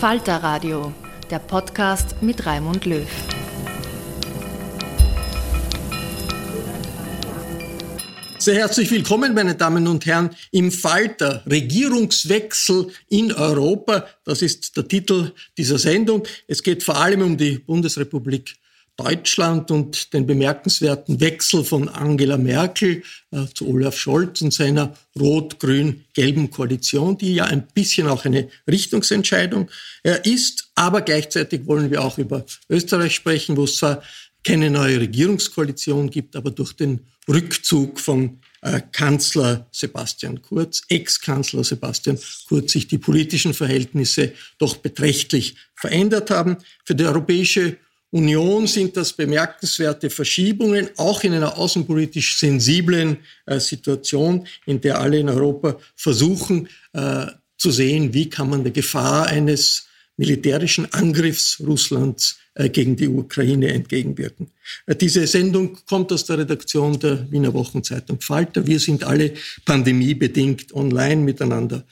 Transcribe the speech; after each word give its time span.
Falter 0.00 0.42
Radio, 0.42 0.92
der 1.30 1.38
Podcast 1.38 2.16
mit 2.20 2.44
Raimund 2.44 2.84
Löw. 2.84 3.08
Sehr 8.38 8.56
herzlich 8.56 8.90
willkommen, 8.90 9.32
meine 9.32 9.54
Damen 9.54 9.88
und 9.88 10.04
Herren, 10.04 10.36
im 10.50 10.70
Falter 10.70 11.42
Regierungswechsel 11.50 12.88
in 13.08 13.32
Europa. 13.32 14.06
Das 14.24 14.42
ist 14.42 14.76
der 14.76 14.86
Titel 14.86 15.32
dieser 15.56 15.78
Sendung. 15.78 16.24
Es 16.46 16.62
geht 16.62 16.82
vor 16.82 16.98
allem 16.98 17.22
um 17.22 17.38
die 17.38 17.58
Bundesrepublik 17.58 18.54
Deutschland 18.96 19.70
und 19.70 20.12
den 20.14 20.26
bemerkenswerten 20.26 21.20
Wechsel 21.20 21.64
von 21.64 21.88
Angela 21.88 22.38
Merkel 22.38 23.02
äh, 23.30 23.44
zu 23.52 23.68
Olaf 23.68 23.98
Scholz 23.98 24.40
und 24.40 24.54
seiner 24.54 24.94
rot-grün-gelben 25.18 26.50
Koalition, 26.50 27.18
die 27.18 27.34
ja 27.34 27.44
ein 27.44 27.66
bisschen 27.74 28.06
auch 28.06 28.24
eine 28.24 28.48
Richtungsentscheidung 28.66 29.70
äh, 30.02 30.18
ist. 30.24 30.70
Aber 30.74 31.02
gleichzeitig 31.02 31.66
wollen 31.66 31.90
wir 31.90 32.02
auch 32.02 32.16
über 32.16 32.44
Österreich 32.70 33.14
sprechen, 33.14 33.56
wo 33.56 33.64
es 33.64 33.76
zwar 33.76 34.02
keine 34.42 34.70
neue 34.70 35.00
Regierungskoalition 35.00 36.08
gibt, 36.08 36.36
aber 36.36 36.50
durch 36.50 36.72
den 36.72 37.00
Rückzug 37.28 38.00
von 38.00 38.38
äh, 38.62 38.80
Kanzler 38.92 39.66
Sebastian 39.72 40.40
Kurz, 40.40 40.82
Ex-Kanzler 40.88 41.64
Sebastian 41.64 42.18
Kurz, 42.48 42.72
sich 42.72 42.86
die 42.88 42.98
politischen 42.98 43.54
Verhältnisse 43.54 44.32
doch 44.58 44.76
beträchtlich 44.76 45.56
verändert 45.74 46.30
haben. 46.30 46.56
Für 46.84 46.94
die 46.94 47.04
Europäische 47.04 47.76
Union 48.10 48.66
sind 48.66 48.96
das 48.96 49.12
bemerkenswerte 49.12 50.10
Verschiebungen, 50.10 50.88
auch 50.96 51.24
in 51.24 51.34
einer 51.34 51.58
außenpolitisch 51.58 52.38
sensiblen 52.38 53.18
äh, 53.46 53.58
Situation, 53.58 54.46
in 54.64 54.80
der 54.80 55.00
alle 55.00 55.18
in 55.18 55.28
Europa 55.28 55.78
versuchen 55.96 56.68
äh, 56.92 57.26
zu 57.58 57.70
sehen, 57.70 58.14
wie 58.14 58.30
kann 58.30 58.50
man 58.50 58.62
der 58.62 58.72
Gefahr 58.72 59.26
eines 59.26 59.88
militärischen 60.16 60.92
Angriffs 60.92 61.60
Russlands 61.60 62.38
äh, 62.54 62.70
gegen 62.70 62.96
die 62.96 63.08
Ukraine 63.08 63.68
entgegenwirken. 63.68 64.50
Äh, 64.86 64.94
diese 64.94 65.26
Sendung 65.26 65.78
kommt 65.86 66.10
aus 66.12 66.24
der 66.24 66.38
Redaktion 66.38 66.98
der 66.98 67.30
Wiener 67.30 67.52
Wochenzeitung 67.52 68.20
Falter. 68.20 68.66
Wir 68.66 68.80
sind 68.80 69.04
alle 69.04 69.32
pandemiebedingt 69.64 70.72
online 70.74 71.16
miteinander 71.22 71.84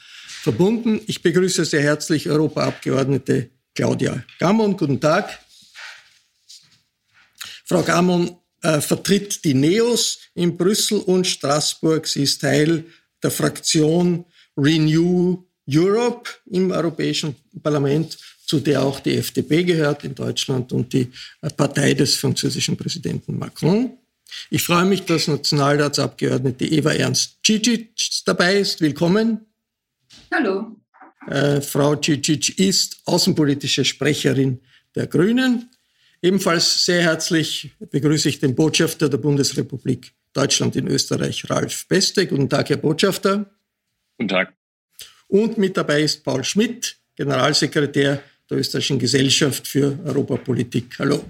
verbunden. 0.42 1.00
Ich 1.06 1.22
begrüße 1.22 1.64
sehr 1.64 1.82
herzlich 1.82 2.30
Europaabgeordnete 2.30 3.50
Claudia 3.74 4.24
Gammon. 4.38 4.76
Guten 4.76 5.00
Tag. 5.00 5.38
Frau 7.64 7.82
Gamon 7.82 8.36
äh, 8.62 8.80
vertritt 8.80 9.44
die 9.44 9.54
NEOS 9.54 10.18
in 10.34 10.56
Brüssel 10.56 10.98
und 10.98 11.26
Straßburg. 11.26 12.06
Sie 12.06 12.22
ist 12.22 12.40
Teil 12.40 12.84
der 13.22 13.30
Fraktion 13.30 14.24
Renew 14.56 15.42
Europe 15.68 16.30
im 16.50 16.70
Europäischen 16.70 17.34
Parlament, 17.62 18.18
zu 18.46 18.60
der 18.60 18.82
auch 18.82 19.00
die 19.00 19.16
FDP 19.16 19.64
gehört 19.64 20.04
in 20.04 20.14
Deutschland 20.14 20.72
und 20.72 20.92
die 20.92 21.10
äh, 21.40 21.48
Partei 21.50 21.94
des 21.94 22.16
französischen 22.16 22.76
Präsidenten 22.76 23.38
Macron. 23.38 23.98
Ich 24.50 24.62
freue 24.62 24.84
mich, 24.84 25.04
dass 25.04 25.28
Nationalratsabgeordnete 25.28 26.64
Eva 26.66 26.92
Ernst 26.92 27.38
Cicic 27.46 27.90
dabei 28.26 28.58
ist. 28.58 28.80
Willkommen. 28.80 29.46
Hallo. 30.32 30.76
Äh, 31.28 31.60
Frau 31.60 31.96
Cicic 31.96 32.58
ist 32.58 32.98
außenpolitische 33.04 33.84
Sprecherin 33.84 34.60
der 34.94 35.06
Grünen. 35.06 35.70
Ebenfalls 36.24 36.86
sehr 36.86 37.02
herzlich 37.02 37.72
begrüße 37.90 38.30
ich 38.30 38.40
den 38.40 38.54
Botschafter 38.54 39.10
der 39.10 39.18
Bundesrepublik 39.18 40.14
Deutschland 40.32 40.74
in 40.74 40.88
Österreich, 40.88 41.50
Ralf 41.50 41.86
Beste. 41.86 42.26
Guten 42.26 42.48
Tag, 42.48 42.70
Herr 42.70 42.78
Botschafter. 42.78 43.44
Guten 44.16 44.28
Tag. 44.28 44.54
Und 45.28 45.58
mit 45.58 45.76
dabei 45.76 46.00
ist 46.00 46.24
Paul 46.24 46.42
Schmidt, 46.42 46.96
Generalsekretär 47.14 48.22
der 48.48 48.56
Österreichischen 48.56 48.98
Gesellschaft 48.98 49.68
für 49.68 49.98
Europapolitik. 50.02 50.98
Hallo. 50.98 51.26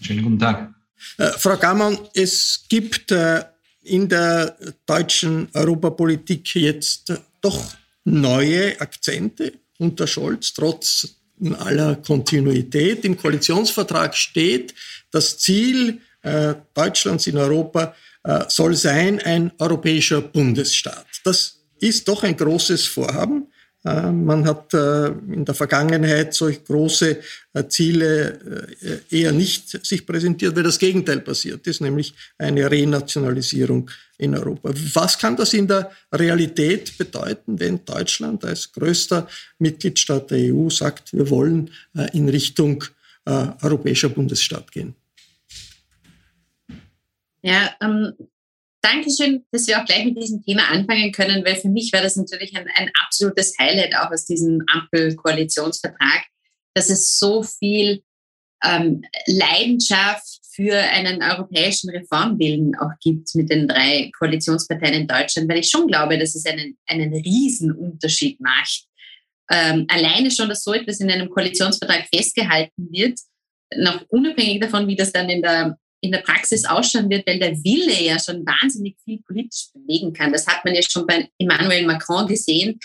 Schönen 0.00 0.24
guten 0.24 0.38
Tag. 0.40 0.74
Äh, 1.18 1.28
Frau 1.38 1.56
Gammann, 1.56 1.96
es 2.12 2.64
gibt 2.68 3.12
äh, 3.12 3.44
in 3.84 4.08
der 4.08 4.58
deutschen 4.84 5.48
Europapolitik 5.54 6.56
jetzt 6.56 7.12
doch 7.40 7.72
neue 8.02 8.80
Akzente 8.80 9.52
unter 9.78 10.08
Scholz, 10.08 10.52
trotz 10.54 11.20
aller 11.58 11.96
Kontinuität. 11.96 13.04
Im 13.04 13.16
Koalitionsvertrag 13.16 14.16
steht, 14.16 14.74
das 15.10 15.38
Ziel 15.38 16.00
äh, 16.22 16.54
Deutschlands 16.74 17.26
in 17.26 17.36
Europa 17.36 17.94
äh, 18.24 18.44
soll 18.48 18.74
sein, 18.74 19.20
ein 19.20 19.52
europäischer 19.58 20.20
Bundesstaat. 20.20 21.06
Das 21.24 21.60
ist 21.80 22.08
doch 22.08 22.22
ein 22.22 22.36
großes 22.36 22.86
Vorhaben. 22.86 23.48
Äh, 23.84 24.10
man 24.12 24.46
hat 24.46 24.72
äh, 24.72 25.08
in 25.08 25.44
der 25.44 25.54
Vergangenheit 25.54 26.32
solch 26.32 26.64
große 26.64 27.20
äh, 27.52 27.68
Ziele 27.68 28.66
eher 29.10 29.32
nicht 29.32 29.84
sich 29.84 30.06
präsentiert, 30.06 30.56
weil 30.56 30.62
das 30.62 30.78
Gegenteil 30.78 31.20
passiert 31.20 31.66
ist, 31.66 31.80
nämlich 31.80 32.14
eine 32.38 32.70
Renationalisierung 32.70 33.90
in 34.16 34.34
Europa. 34.36 34.70
Was 34.94 35.18
kann 35.18 35.36
das 35.36 35.52
in 35.52 35.68
der 35.68 35.90
Realität 36.12 36.96
bedeuten, 36.96 37.60
wenn 37.60 37.84
Deutschland 37.84 38.44
als 38.44 38.72
größter 38.72 39.28
Mitgliedstaat 39.58 40.30
der 40.30 40.54
EU 40.54 40.70
sagt, 40.70 41.12
wir 41.12 41.28
wollen 41.30 41.70
in 42.12 42.28
Richtung 42.28 42.84
europäischer 43.24 44.08
Bundesstaat 44.08 44.70
gehen? 44.70 44.94
Ja, 47.42 47.70
ähm, 47.80 48.12
Dankeschön, 48.84 49.46
dass 49.50 49.66
wir 49.66 49.80
auch 49.80 49.86
gleich 49.86 50.04
mit 50.04 50.18
diesem 50.18 50.42
Thema 50.44 50.68
anfangen 50.68 51.10
können, 51.10 51.42
weil 51.42 51.56
für 51.56 51.70
mich 51.70 51.90
war 51.94 52.02
das 52.02 52.16
natürlich 52.16 52.54
ein, 52.54 52.68
ein 52.74 52.90
absolutes 53.02 53.54
Highlight 53.58 53.96
auch 53.96 54.10
aus 54.10 54.26
diesem 54.26 54.62
Ampel-Koalitionsvertrag, 54.70 56.26
dass 56.74 56.90
es 56.90 57.18
so 57.18 57.42
viel 57.42 58.02
ähm, 58.62 59.02
Leidenschaft 59.26 60.40
für 60.54 60.76
einen 60.76 61.22
europäischen 61.22 61.88
Reformwillen 61.88 62.76
auch 62.76 62.92
gibt 63.00 63.34
mit 63.34 63.50
den 63.50 63.68
drei 63.68 64.10
Koalitionsparteien 64.18 64.94
in 64.94 65.08
Deutschland, 65.08 65.48
weil 65.48 65.60
ich 65.60 65.70
schon 65.70 65.86
glaube, 65.86 66.18
dass 66.18 66.34
es 66.34 66.44
einen, 66.44 66.76
einen 66.86 67.14
Riesenunterschied 67.14 68.38
macht. 68.40 68.84
Ähm, 69.50 69.86
alleine 69.88 70.30
schon, 70.30 70.50
dass 70.50 70.62
so 70.62 70.74
etwas 70.74 71.00
in 71.00 71.10
einem 71.10 71.30
Koalitionsvertrag 71.30 72.06
festgehalten 72.14 72.88
wird, 72.90 73.18
noch 73.76 74.04
unabhängig 74.08 74.60
davon, 74.60 74.86
wie 74.88 74.96
das 74.96 75.10
dann 75.10 75.30
in 75.30 75.40
der, 75.40 75.78
in 76.04 76.12
der 76.12 76.18
Praxis 76.18 76.64
ausschauen 76.66 77.08
wird, 77.08 77.26
weil 77.26 77.38
der 77.38 77.56
Wille 77.64 78.02
ja 78.02 78.18
schon 78.18 78.44
wahnsinnig 78.44 78.96
viel 79.04 79.22
politisch 79.22 79.68
bewegen 79.72 80.12
kann. 80.12 80.32
Das 80.32 80.46
hat 80.46 80.64
man 80.64 80.74
ja 80.74 80.82
schon 80.82 81.06
bei 81.06 81.28
Emmanuel 81.38 81.86
Macron 81.86 82.26
gesehen, 82.26 82.78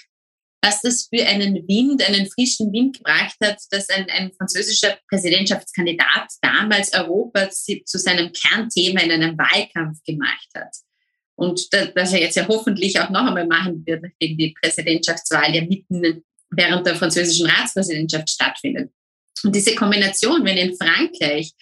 was 0.62 0.82
das 0.82 1.08
für 1.14 1.26
einen 1.26 1.56
Wind, 1.68 2.02
einen 2.08 2.30
frischen 2.30 2.72
Wind 2.72 2.98
gebracht 2.98 3.36
hat, 3.44 3.60
dass 3.72 3.90
ein, 3.90 4.10
ein 4.10 4.32
französischer 4.38 4.98
Präsidentschaftskandidat 5.10 6.32
damals 6.42 6.94
Europa 6.94 7.50
zu 7.50 7.98
seinem 7.98 8.32
Kernthema 8.32 9.02
in 9.02 9.12
einem 9.12 9.38
Wahlkampf 9.38 10.02
gemacht 10.06 10.48
hat. 10.56 10.74
Und 11.36 11.74
das 11.74 12.14
er 12.14 12.22
jetzt 12.22 12.36
ja 12.36 12.48
hoffentlich 12.48 13.00
auch 13.00 13.10
noch 13.10 13.26
einmal 13.26 13.48
machen 13.48 13.86
wird, 13.86 14.04
nachdem 14.04 14.38
die 14.38 14.54
Präsidentschaftswahl 14.62 15.56
ja 15.56 15.62
mitten 15.62 16.24
während 16.52 16.86
der 16.86 16.96
französischen 16.96 17.48
Ratspräsidentschaft 17.48 18.30
stattfindet. 18.30 18.92
Und 19.44 19.56
diese 19.56 19.76
Kombination, 19.76 20.44
wenn 20.44 20.58
in 20.58 20.76
Frankreich 20.76 21.54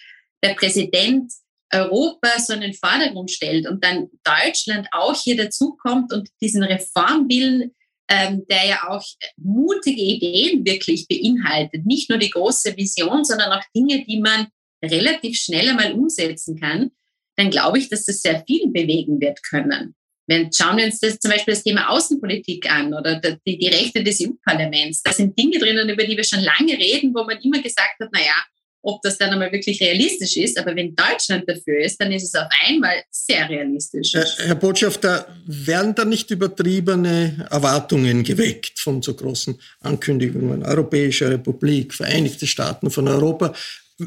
der 0.42 0.54
Präsident 0.54 1.32
Europa 1.72 2.38
so 2.38 2.54
in 2.54 2.62
den 2.62 2.74
Vordergrund 2.74 3.30
stellt 3.30 3.68
und 3.68 3.84
dann 3.84 4.08
Deutschland 4.24 4.88
auch 4.92 5.14
hier 5.14 5.36
dazukommt 5.36 6.12
und 6.12 6.28
diesen 6.40 6.62
Reformwillen 6.62 7.72
ähm, 8.08 8.44
der 8.48 8.66
ja 8.66 8.88
auch 8.88 9.04
mutige 9.36 10.00
Ideen 10.00 10.64
wirklich 10.64 11.06
beinhaltet. 11.08 11.84
Nicht 11.84 12.08
nur 12.08 12.18
die 12.18 12.30
große 12.30 12.76
Vision, 12.76 13.24
sondern 13.24 13.52
auch 13.52 13.62
Dinge, 13.76 14.04
die 14.04 14.20
man 14.20 14.48
relativ 14.82 15.36
schnell 15.36 15.68
einmal 15.68 15.92
umsetzen 15.92 16.58
kann, 16.58 16.90
dann 17.36 17.50
glaube 17.50 17.78
ich, 17.78 17.88
dass 17.88 18.04
das 18.04 18.20
sehr 18.20 18.42
viel 18.46 18.68
bewegen 18.68 19.20
wird 19.20 19.42
können. 19.42 19.94
Wenn, 20.26 20.50
schauen 20.52 20.76
wir 20.76 20.84
uns 20.84 21.00
das 21.00 21.18
zum 21.18 21.30
Beispiel 21.30 21.54
das 21.54 21.62
Thema 21.62 21.88
Außenpolitik 21.88 22.70
an 22.70 22.92
oder 22.92 23.20
die, 23.46 23.58
die 23.58 23.68
Rechte 23.68 24.02
des 24.02 24.20
EU-Parlaments. 24.20 25.02
Da 25.02 25.12
sind 25.12 25.38
Dinge 25.38 25.58
drinnen, 25.58 25.88
über 25.88 26.04
die 26.04 26.16
wir 26.16 26.24
schon 26.24 26.40
lange 26.40 26.72
reden, 26.72 27.14
wo 27.14 27.24
man 27.24 27.38
immer 27.40 27.62
gesagt 27.62 27.98
hat, 28.00 28.12
naja, 28.12 28.34
ob 28.82 29.02
das 29.02 29.18
dann 29.18 29.30
einmal 29.30 29.52
wirklich 29.52 29.80
realistisch 29.80 30.36
ist. 30.36 30.58
Aber 30.58 30.74
wenn 30.74 30.94
Deutschland 30.94 31.48
dafür 31.48 31.80
ist, 31.80 32.00
dann 32.00 32.12
ist 32.12 32.24
es 32.24 32.34
auf 32.34 32.48
einmal 32.66 33.02
sehr 33.10 33.48
realistisch. 33.48 34.12
Herr 34.14 34.54
Botschafter, 34.54 35.26
werden 35.46 35.94
da 35.94 36.04
nicht 36.04 36.30
übertriebene 36.30 37.48
Erwartungen 37.50 38.22
geweckt 38.22 38.78
von 38.78 39.02
so 39.02 39.14
großen 39.14 39.60
Ankündigungen? 39.80 40.62
Europäische 40.62 41.30
Republik, 41.30 41.94
Vereinigte 41.94 42.46
Staaten 42.46 42.90
von 42.90 43.08
Europa. 43.08 43.52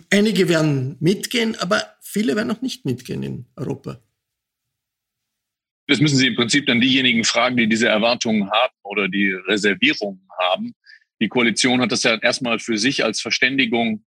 Einige 0.10 0.48
werden 0.48 0.96
mitgehen, 1.00 1.56
aber 1.60 1.84
viele 2.02 2.36
werden 2.36 2.52
auch 2.52 2.62
nicht 2.62 2.86
mitgehen 2.86 3.24
in 3.24 3.46
Europa. 3.56 4.00
Das 5.88 6.00
müssen 6.00 6.18
Sie 6.18 6.28
im 6.28 6.36
Prinzip 6.36 6.68
dann 6.68 6.80
diejenigen 6.80 7.26
fragen, 7.26 7.58
die 7.58 7.68
diese 7.68 7.90
Erwartungen 7.90 8.50
haben 8.50 8.74
oder 8.84 9.10
die 9.10 9.32
Reservierungen 9.32 10.26
haben. 10.40 10.74
Die 11.20 11.28
Koalition 11.28 11.82
hat 11.82 11.92
das 11.92 12.04
ja 12.04 12.16
erstmal 12.16 12.60
für 12.60 12.78
sich 12.78 13.04
als 13.04 13.20
Verständigung 13.20 14.04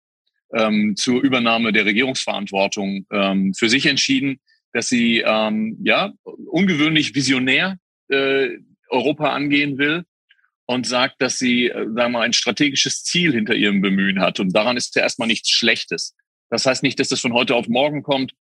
ähm, 0.54 0.94
zur 0.96 1.22
Übernahme 1.22 1.72
der 1.72 1.84
Regierungsverantwortung 1.84 3.06
ähm, 3.10 3.54
für 3.54 3.68
sich 3.68 3.86
entschieden, 3.86 4.40
dass 4.72 4.88
sie 4.88 5.22
ähm, 5.24 5.78
ja 5.82 6.12
ungewöhnlich 6.24 7.14
visionär 7.14 7.78
äh, 8.08 8.48
Europa 8.88 9.32
angehen 9.32 9.78
will 9.78 10.04
und 10.66 10.86
sagt, 10.86 11.20
dass 11.20 11.38
sie, 11.38 11.68
äh, 11.68 11.72
sagen 11.72 11.94
wir 11.94 12.08
mal, 12.08 12.22
ein 12.22 12.32
strategisches 12.32 13.04
Ziel 13.04 13.32
hinter 13.32 13.54
ihrem 13.54 13.80
Bemühen 13.80 14.20
hat. 14.20 14.40
Und 14.40 14.54
daran 14.54 14.76
ist 14.76 14.94
ja 14.96 15.02
erstmal 15.02 15.28
nichts 15.28 15.50
Schlechtes. 15.50 16.14
Das 16.50 16.66
heißt 16.66 16.82
nicht, 16.82 16.98
dass 17.00 17.08
das 17.08 17.20
von 17.20 17.32
heute 17.32 17.54
auf 17.54 17.68
morgen 17.68 18.02
kommt. 18.02 18.32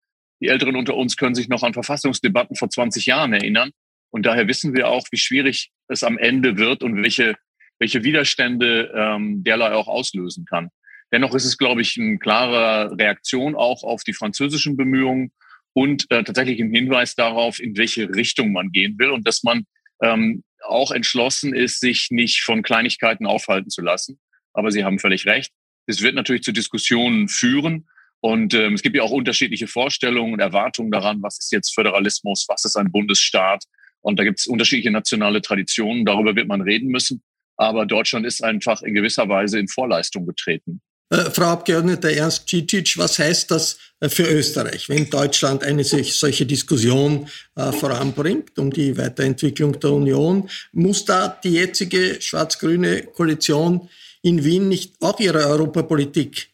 Die 0.41 0.49
Älteren 0.49 0.77
unter 0.77 0.97
uns 0.97 1.17
können 1.17 1.35
sich 1.35 1.49
noch 1.49 1.63
an 1.63 1.73
Verfassungsdebatten 1.73 2.57
vor 2.57 2.69
20 2.69 3.07
Jahren 3.07 3.33
erinnern. 3.33 3.71
Und 4.11 4.27
daher 4.27 4.49
wissen 4.49 4.75
wir 4.75 4.89
auch, 4.89 5.07
wie 5.11 5.19
schwierig 5.19 5.71
es 5.89 6.05
am 6.05 6.19
Ende 6.19 6.59
wird 6.59 6.83
und 6.83 7.03
welche, 7.03 7.35
welche 7.79 8.05
Widerstände 8.05 8.93
ähm, 8.95 9.43
derlei 9.45 9.73
auch 9.73 9.89
auslösen 9.89 10.45
kann. 10.45 10.69
Dennoch 11.13 11.35
ist 11.35 11.45
es, 11.45 11.59
glaube 11.59 11.83
ich, 11.83 11.99
eine 11.99 12.19
klare 12.19 12.97
Reaktion 12.99 13.55
auch 13.55 13.83
auf 13.83 14.03
die 14.03 14.15
französischen 14.15 14.77
Bemühungen 14.77 15.33
und 15.75 16.11
äh, 16.11 16.25
tatsächlich 16.25 16.61
ein 16.61 16.75
Hinweis 16.75 17.15
darauf, 17.15 17.61
in 17.61 17.77
welche 17.77 18.15
Richtung 18.15 18.53
man 18.53 18.73
gehen 18.73 18.99
will 18.99 19.11
und 19.11 19.27
dass 19.27 19.43
man 19.43 19.65
ähm, 20.03 20.43
auch 20.65 20.91
entschlossen 20.91 21.55
ist, 21.55 21.81
sich 21.81 22.09
nicht 22.11 22.43
von 22.43 22.63
Kleinigkeiten 22.63 23.27
aufhalten 23.27 23.71
zu 23.71 23.83
lassen. 23.83 24.19
Aber 24.53 24.71
Sie 24.71 24.85
haben 24.85 24.99
völlig 24.99 25.27
recht. 25.27 25.53
Es 25.87 26.03
wird 26.03 26.15
natürlich 26.15 26.43
zu 26.43 26.53
Diskussionen 26.53 27.29
führen. 27.29 27.89
Und 28.21 28.55
ähm, 28.55 28.75
es 28.75 28.83
gibt 28.83 28.97
ja 28.97 29.03
auch 29.03 29.11
unterschiedliche 29.11 29.67
Vorstellungen 29.67 30.35
und 30.35 30.41
Erwartungen 30.41 30.93
daran, 30.93 31.23
was 31.23 31.39
ist 31.39 31.53
jetzt 31.53 31.75
Föderalismus, 31.75 32.47
was 32.49 32.65
ist 32.65 32.77
ein 32.77 32.93
Bundesstaat. 32.93 33.65
Und 34.01 34.19
da 34.19 34.25
gibt 34.25 34.39
es 34.39 34.47
unterschiedliche 34.47 34.93
nationale 34.93 35.43
Traditionen, 35.43 36.05
darüber 36.05 36.37
wird 36.37 36.47
man 36.47 36.61
reden 36.61 36.89
müssen. 36.89 37.23
Aber 37.57 37.85
Deutschland 37.85 38.25
ist 38.25 38.43
einfach 38.45 38.83
in 38.83 38.95
gewisser 38.95 39.29
Weise 39.29 39.59
in 39.59 39.69
Vorleistung 39.69 40.27
getreten. 40.27 40.81
Äh, 41.13 41.31
Frau 41.31 41.49
Abgeordnete 41.49 42.17
Ernst 42.17 42.49
Cicic, 42.49 42.97
was 42.97 43.19
heißt 43.19 43.51
das 43.51 43.77
äh, 44.01 44.09
für 44.09 44.25
Österreich, 44.25 44.89
wenn 44.89 45.11
Deutschland 45.11 45.63
eine 45.63 45.85
solche 45.85 46.47
Diskussion 46.47 47.29
äh, 47.55 47.71
voranbringt 47.71 48.59
um 48.59 48.71
die 48.71 48.97
Weiterentwicklung 48.97 49.79
der 49.79 49.93
Union? 49.93 50.49
Muss 50.73 51.05
da 51.05 51.29
die 51.29 51.53
jetzige 51.53 52.17
schwarz-grüne 52.19 53.03
Koalition 53.03 53.91
in 54.23 54.43
Wien 54.43 54.69
nicht 54.69 54.95
auch 55.01 55.21
ihre 55.21 55.47
Europapolitik 55.47 56.49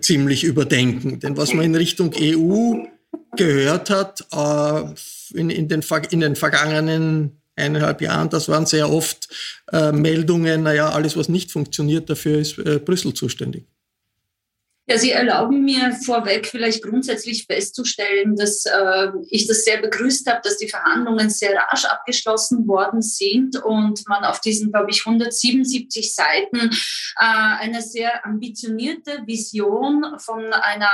ziemlich 0.00 0.44
überdenken? 0.44 1.20
Denn 1.20 1.36
was 1.36 1.54
man 1.54 1.64
in 1.64 1.76
Richtung 1.76 2.12
EU 2.18 2.84
gehört 3.36 3.90
hat 3.90 4.26
in, 5.32 5.68
den, 5.68 5.82
vergangenen 5.82 7.40
eineinhalb 7.54 8.02
Jahren, 8.02 8.28
das 8.28 8.48
waren 8.48 8.66
sehr 8.66 8.90
oft 8.90 9.28
Meldungen, 9.92 10.64
naja, 10.64 10.90
alles, 10.90 11.16
was 11.16 11.28
nicht 11.28 11.52
funktioniert, 11.52 12.10
dafür 12.10 12.38
ist 12.38 12.56
Brüssel 12.84 13.14
zuständig. 13.14 13.66
Ja, 14.92 14.98
Sie 14.98 15.12
erlauben 15.12 15.64
mir 15.64 15.94
vorweg 16.04 16.46
vielleicht 16.46 16.82
grundsätzlich 16.82 17.46
festzustellen, 17.46 18.36
dass 18.36 18.66
äh, 18.66 19.08
ich 19.30 19.46
das 19.46 19.64
sehr 19.64 19.80
begrüßt 19.80 20.28
habe, 20.28 20.42
dass 20.44 20.58
die 20.58 20.68
Verhandlungen 20.68 21.30
sehr 21.30 21.56
rasch 21.70 21.86
abgeschlossen 21.86 22.68
worden 22.68 23.00
sind 23.00 23.56
und 23.56 24.06
man 24.06 24.22
auf 24.24 24.42
diesen, 24.42 24.70
glaube 24.70 24.90
ich, 24.90 25.06
177 25.06 26.14
Seiten 26.14 26.58
äh, 26.58 26.68
eine 27.16 27.80
sehr 27.80 28.22
ambitionierte 28.26 29.22
Vision 29.24 30.04
von 30.18 30.52
einer 30.52 30.90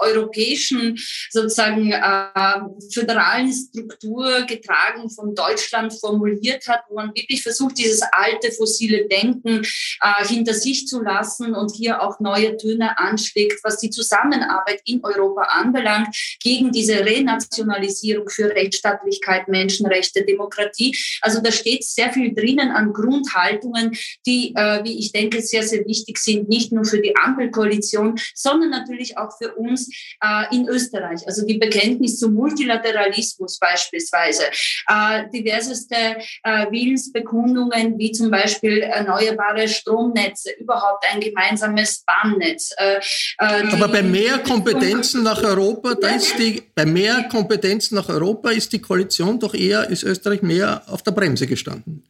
europäischen, 0.00 0.98
sozusagen 1.30 1.92
äh, 1.92 2.60
föderalen 2.92 3.52
Struktur 3.52 4.42
getragen 4.48 5.10
von 5.10 5.32
Deutschland 5.36 5.94
formuliert 5.94 6.66
hat, 6.66 6.80
wo 6.88 6.96
man 6.96 7.14
wirklich 7.14 7.44
versucht, 7.44 7.78
dieses 7.78 8.02
alte 8.10 8.50
fossile 8.50 9.06
Denken 9.06 9.62
äh, 10.00 10.26
hinter 10.26 10.54
sich 10.54 10.88
zu 10.88 11.00
lassen 11.00 11.54
und 11.54 11.72
hier 11.76 12.02
auch 12.02 12.18
neue 12.18 12.56
Töne 12.56 12.95
anschlägt, 12.96 13.62
was 13.62 13.78
die 13.78 13.90
Zusammenarbeit 13.90 14.80
in 14.84 15.00
Europa 15.02 15.42
anbelangt, 15.42 16.08
gegen 16.42 16.72
diese 16.72 17.04
Renationalisierung 17.04 18.28
für 18.28 18.50
Rechtsstaatlichkeit, 18.54 19.48
Menschenrechte, 19.48 20.24
Demokratie. 20.24 20.96
Also 21.20 21.40
da 21.40 21.52
steht 21.52 21.84
sehr 21.84 22.12
viel 22.12 22.34
drinnen 22.34 22.70
an 22.70 22.92
Grundhaltungen, 22.92 23.96
die, 24.26 24.54
äh, 24.54 24.84
wie 24.84 24.98
ich 24.98 25.12
denke, 25.12 25.40
sehr, 25.42 25.62
sehr 25.62 25.84
wichtig 25.86 26.18
sind, 26.18 26.48
nicht 26.48 26.72
nur 26.72 26.84
für 26.84 27.00
die 27.00 27.16
Ampelkoalition, 27.16 28.18
sondern 28.34 28.70
natürlich 28.70 29.18
auch 29.18 29.36
für 29.38 29.54
uns 29.54 29.88
äh, 30.22 30.54
in 30.54 30.68
Österreich. 30.68 31.26
Also 31.26 31.46
die 31.46 31.58
Bekenntnis 31.58 32.18
zum 32.18 32.34
Multilateralismus 32.34 33.58
beispielsweise, 33.58 34.44
äh, 34.88 35.24
diverseste 35.32 35.96
äh, 36.42 36.66
Willensbekundungen 36.70 37.98
wie 37.98 38.12
zum 38.12 38.30
Beispiel 38.30 38.78
erneuerbare 38.80 39.68
Stromnetze, 39.68 40.52
überhaupt 40.58 41.04
ein 41.12 41.20
gemeinsames 41.20 42.04
Bahnnetz, 42.04 42.72
äh, 42.76 42.96
äh, 43.38 43.72
Aber 43.72 43.88
bei 43.88 44.02
mehr 44.02 44.38
Kompetenzen 44.38 45.22
nach 45.22 45.42
Europa, 45.42 45.94
da 45.94 46.08
ist 46.08 46.38
die, 46.38 46.62
bei 46.74 46.86
mehr 46.86 47.24
Kompetenzen 47.30 47.94
nach 47.94 48.08
Europa 48.08 48.50
ist 48.50 48.72
die 48.72 48.80
Koalition 48.80 49.40
doch 49.40 49.54
eher, 49.54 49.88
ist 49.88 50.02
Österreich 50.02 50.42
mehr 50.42 50.82
auf 50.86 51.02
der 51.02 51.12
Bremse 51.12 51.46
gestanden. 51.46 52.04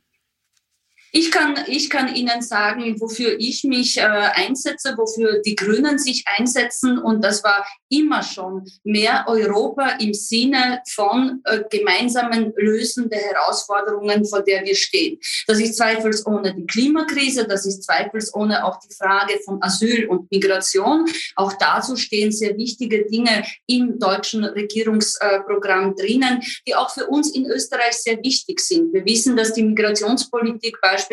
Ich 1.18 1.30
kann, 1.30 1.54
ich 1.66 1.88
kann 1.88 2.14
Ihnen 2.14 2.42
sagen, 2.42 3.00
wofür 3.00 3.36
ich 3.38 3.64
mich 3.64 3.96
äh, 3.96 4.02
einsetze, 4.02 4.98
wofür 4.98 5.40
die 5.40 5.56
Grünen 5.56 5.98
sich 5.98 6.24
einsetzen. 6.26 6.98
Und 6.98 7.24
das 7.24 7.42
war 7.42 7.66
immer 7.88 8.22
schon 8.22 8.66
mehr 8.84 9.24
Europa 9.26 9.96
im 9.98 10.12
Sinne 10.12 10.82
von 10.86 11.40
äh, 11.44 11.60
gemeinsamen 11.70 12.52
Lösen 12.58 13.08
der 13.08 13.20
Herausforderungen, 13.20 14.26
vor 14.26 14.42
der 14.42 14.62
wir 14.66 14.74
stehen. 14.74 15.18
Das 15.46 15.58
ist 15.58 15.78
zweifelsohne 15.78 16.54
die 16.54 16.66
Klimakrise, 16.66 17.46
das 17.46 17.64
ist 17.64 17.84
zweifelsohne 17.84 18.62
auch 18.66 18.78
die 18.80 18.94
Frage 18.94 19.40
von 19.42 19.62
Asyl 19.62 20.08
und 20.08 20.30
Migration. 20.30 21.06
Auch 21.36 21.54
dazu 21.54 21.96
stehen 21.96 22.30
sehr 22.30 22.58
wichtige 22.58 23.06
Dinge 23.06 23.42
im 23.66 23.98
deutschen 23.98 24.44
Regierungsprogramm 24.44 25.92
äh, 25.92 25.94
drinnen, 25.94 26.42
die 26.68 26.74
auch 26.74 26.90
für 26.90 27.06
uns 27.06 27.34
in 27.34 27.46
Österreich 27.46 27.94
sehr 27.94 28.22
wichtig 28.22 28.60
sind. 28.60 28.92
Wir 28.92 29.06
wissen, 29.06 29.34
dass 29.34 29.54
die 29.54 29.62
Migrationspolitik 29.62 30.78
beispielsweise 30.82 31.05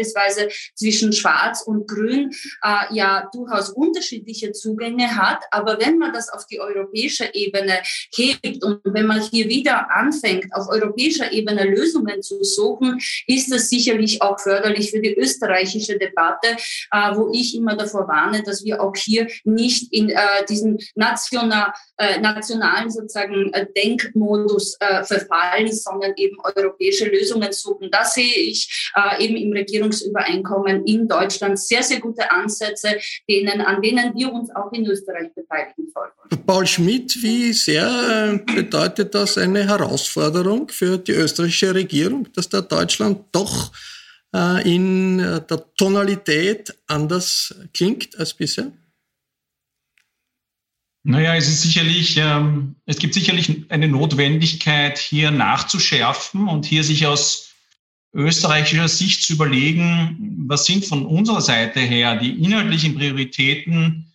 zwischen 0.76 1.14
Schwarz 1.14 1.62
und 1.62 1.88
Grün 1.88 2.32
äh, 2.64 2.94
ja 2.96 3.30
durchaus 3.34 3.70
unterschiedliche 3.70 4.52
Zugänge 4.52 5.16
hat. 5.16 5.44
Aber 5.52 5.80
wenn 5.80 5.98
man 5.98 6.14
das 6.14 6.30
auf 6.30 6.46
die 6.48 6.60
europäische 6.60 7.30
Ebene 7.34 7.80
hebt 8.14 8.64
und 8.64 8.82
wenn 8.84 9.08
man 9.08 9.22
hier 9.22 9.48
wieder 9.50 9.92
anfängt, 9.92 10.54
auf 10.54 10.70
europäischer 10.70 11.32
Ebene 11.32 11.66
Lösungen 11.66 12.22
zu 12.22 12.44
suchen, 12.44 13.00
ist 13.28 13.52
das 13.52 13.70
sicherlich 13.70 14.22
auch 14.22 14.40
förderlich 14.40 14.92
für 14.92 15.00
die 15.00 15.14
österreichische 15.14 15.98
Debatte, 15.98 16.50
äh, 16.92 17.16
wo 17.16 17.32
ich 17.34 17.56
immer 17.56 17.76
davor 17.76 18.08
warne, 18.08 18.44
dass 18.44 18.64
wir 18.64 18.82
auch 18.82 18.96
hier 18.96 19.28
nicht 19.44 19.92
in 19.94 20.10
äh, 20.10 20.18
diesen 20.50 20.78
national, 20.96 21.74
äh, 21.98 22.20
nationalen 22.20 22.90
sozusagen 22.90 23.54
äh, 23.54 23.66
Denkmodus 23.76 24.78
äh, 24.80 25.04
verfallen, 25.04 25.72
sondern 25.72 26.14
eben 26.18 26.38
europäische 26.44 27.06
Lösungen 27.06 27.52
suchen. 27.52 27.90
Da 27.92 28.06
sehe 28.06 28.36
ich 28.36 28.92
äh, 28.96 29.24
eben 29.24 29.36
im 29.36 29.54
Regierungsübereinkommen 29.74 30.86
in 30.86 31.08
Deutschland 31.08 31.60
sehr, 31.60 31.84
sehr 31.84 32.00
gute 32.00 32.30
Ansätze, 32.32 32.98
denen, 33.30 33.62
an 33.62 33.82
denen 33.82 34.14
wir 34.16 34.32
uns 34.32 34.50
auch 34.56 34.72
in 34.72 34.86
Österreich 34.86 35.34
beteiligen 35.36 35.88
sollten. 35.94 36.46
Paul 36.46 36.68
Schmidt, 36.68 37.18
wie 37.22 37.54
sehr 37.54 38.40
äh, 38.48 38.54
bedeutet 38.54 39.16
das 39.16 39.38
eine 39.38 39.68
Herausforderung 39.68 40.70
für 40.70 40.98
die 40.98 41.14
österreichische 41.14 41.74
Regierung, 41.74 42.28
dass 42.34 42.50
da 42.50 42.62
Deutschland 42.62 43.26
doch 43.32 43.72
äh, 44.36 44.76
in 44.76 45.18
der 45.18 45.74
Tonalität 45.76 46.74
anders 46.88 47.56
klingt 47.74 48.18
als 48.18 48.34
bisher? 48.34 48.72
Naja, 51.06 51.36
es 51.36 51.50
ist 51.50 51.64
sicherlich, 51.64 52.16
ähm, 52.18 52.78
es 52.86 52.98
gibt 52.98 53.14
sicherlich 53.14 53.66
eine 53.70 53.90
Notwendigkeit, 53.90 54.98
hier 54.98 55.32
nachzuschärfen 55.32 56.48
und 56.48 56.66
hier 56.66 56.86
sich 56.86 57.06
aus 57.06 57.53
österreichischer 58.14 58.88
Sicht 58.88 59.24
zu 59.24 59.34
überlegen, 59.34 60.46
was 60.48 60.66
sind 60.66 60.86
von 60.86 61.06
unserer 61.06 61.42
Seite 61.42 61.80
her 61.80 62.16
die 62.16 62.44
inhaltlichen 62.44 62.96
Prioritäten, 62.96 64.12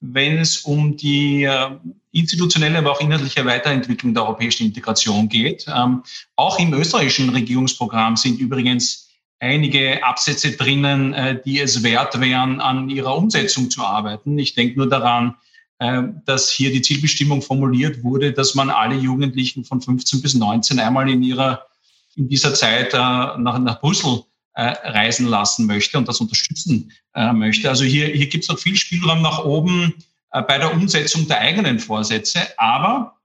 wenn 0.00 0.38
es 0.38 0.58
um 0.58 0.96
die 0.96 1.44
äh, 1.44 1.70
institutionelle, 2.12 2.78
aber 2.78 2.92
auch 2.92 3.00
inhaltliche 3.00 3.44
Weiterentwicklung 3.44 4.14
der 4.14 4.24
europäischen 4.24 4.66
Integration 4.66 5.28
geht. 5.28 5.66
Ähm, 5.74 6.02
auch 6.36 6.58
im 6.58 6.72
österreichischen 6.74 7.30
Regierungsprogramm 7.30 8.16
sind 8.16 8.38
übrigens 8.38 9.08
einige 9.40 10.04
Absätze 10.04 10.52
drinnen, 10.52 11.14
äh, 11.14 11.40
die 11.42 11.60
es 11.60 11.82
wert 11.82 12.20
wären, 12.20 12.60
an 12.60 12.90
ihrer 12.90 13.16
Umsetzung 13.16 13.70
zu 13.70 13.82
arbeiten. 13.82 14.38
Ich 14.38 14.54
denke 14.54 14.76
nur 14.76 14.88
daran, 14.88 15.34
äh, 15.78 16.02
dass 16.26 16.50
hier 16.50 16.70
die 16.70 16.82
Zielbestimmung 16.82 17.42
formuliert 17.42 18.02
wurde, 18.02 18.32
dass 18.32 18.54
man 18.54 18.70
alle 18.70 18.96
Jugendlichen 18.96 19.64
von 19.64 19.80
15 19.80 20.22
bis 20.22 20.34
19 20.34 20.78
einmal 20.78 21.08
in 21.08 21.22
ihrer 21.22 21.66
in 22.18 22.28
dieser 22.28 22.52
Zeit 22.52 22.92
äh, 22.92 22.96
nach, 22.96 23.58
nach 23.58 23.80
Brüssel 23.80 24.24
äh, 24.54 24.62
reisen 24.62 25.26
lassen 25.26 25.66
möchte 25.66 25.96
und 25.96 26.08
das 26.08 26.20
unterstützen 26.20 26.92
äh, 27.14 27.32
möchte. 27.32 27.68
Also 27.68 27.84
hier, 27.84 28.08
hier 28.08 28.26
gibt 28.26 28.44
es 28.44 28.50
noch 28.50 28.58
viel 28.58 28.76
Spielraum 28.76 29.22
nach 29.22 29.44
oben 29.44 29.94
bei 30.30 30.58
der 30.58 30.74
Umsetzung 30.74 31.26
der 31.26 31.38
eigenen 31.38 31.78
Vorsätze. 31.78 32.40
Aber 32.58 33.16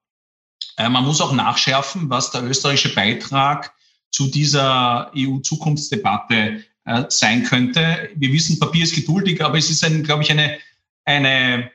man 0.77 1.03
muss 1.03 1.19
auch 1.19 1.33
nachschärfen, 1.33 2.09
was 2.09 2.31
der 2.31 2.43
österreichische 2.43 2.95
Beitrag 2.95 3.73
zu 4.09 4.27
dieser 4.27 5.11
EU-Zukunftsdebatte 5.13 6.63
sein 7.09 7.43
könnte. 7.43 8.09
Wir 8.15 8.31
wissen, 8.31 8.57
Papier 8.57 8.83
ist 8.83 8.95
geduldig, 8.95 9.43
aber 9.43 9.57
es 9.57 9.69
ist, 9.69 9.85
glaube 10.05 10.23
ich, 10.23 10.31
eine, 10.31 10.57
eine 11.03 11.69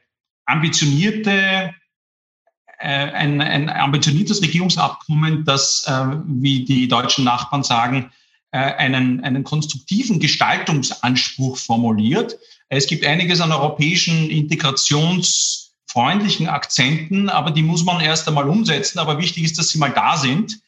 ambitionierte 0.47 1.75
ein, 2.87 3.41
ein 3.41 3.69
ambitioniertes 3.69 4.41
Regierungsabkommen, 4.43 5.45
das, 5.45 5.85
äh, 5.87 6.07
wie 6.27 6.65
die 6.65 6.87
deutschen 6.89 7.25
Nachbarn 7.25 7.65
sagen, 7.65 8.11
äh, 8.51 8.59
einen, 8.59 9.23
einen 9.25 9.45
konstruktiven 9.45 10.21
Gestaltungsanspruch 10.21 11.59
formuliert. 11.59 12.39
Es 12.69 12.87
gibt 12.87 13.05
einiges 13.05 13.41
an 13.41 13.53
europäischen 13.53 14.31
integrationsfreundlichen 14.31 16.49
Akzenten, 16.49 17.29
aber 17.29 17.51
die 17.51 17.63
muss 17.63 17.85
man 17.85 18.01
erst 18.01 18.27
einmal 18.29 18.49
umsetzen. 18.49 19.01
Aber 19.01 19.19
wichtig 19.19 19.45
ist, 19.45 19.59
dass 19.59 19.69
sie 19.69 19.79
mal 19.79 19.93
da 19.93 20.17
sind. 20.17 20.61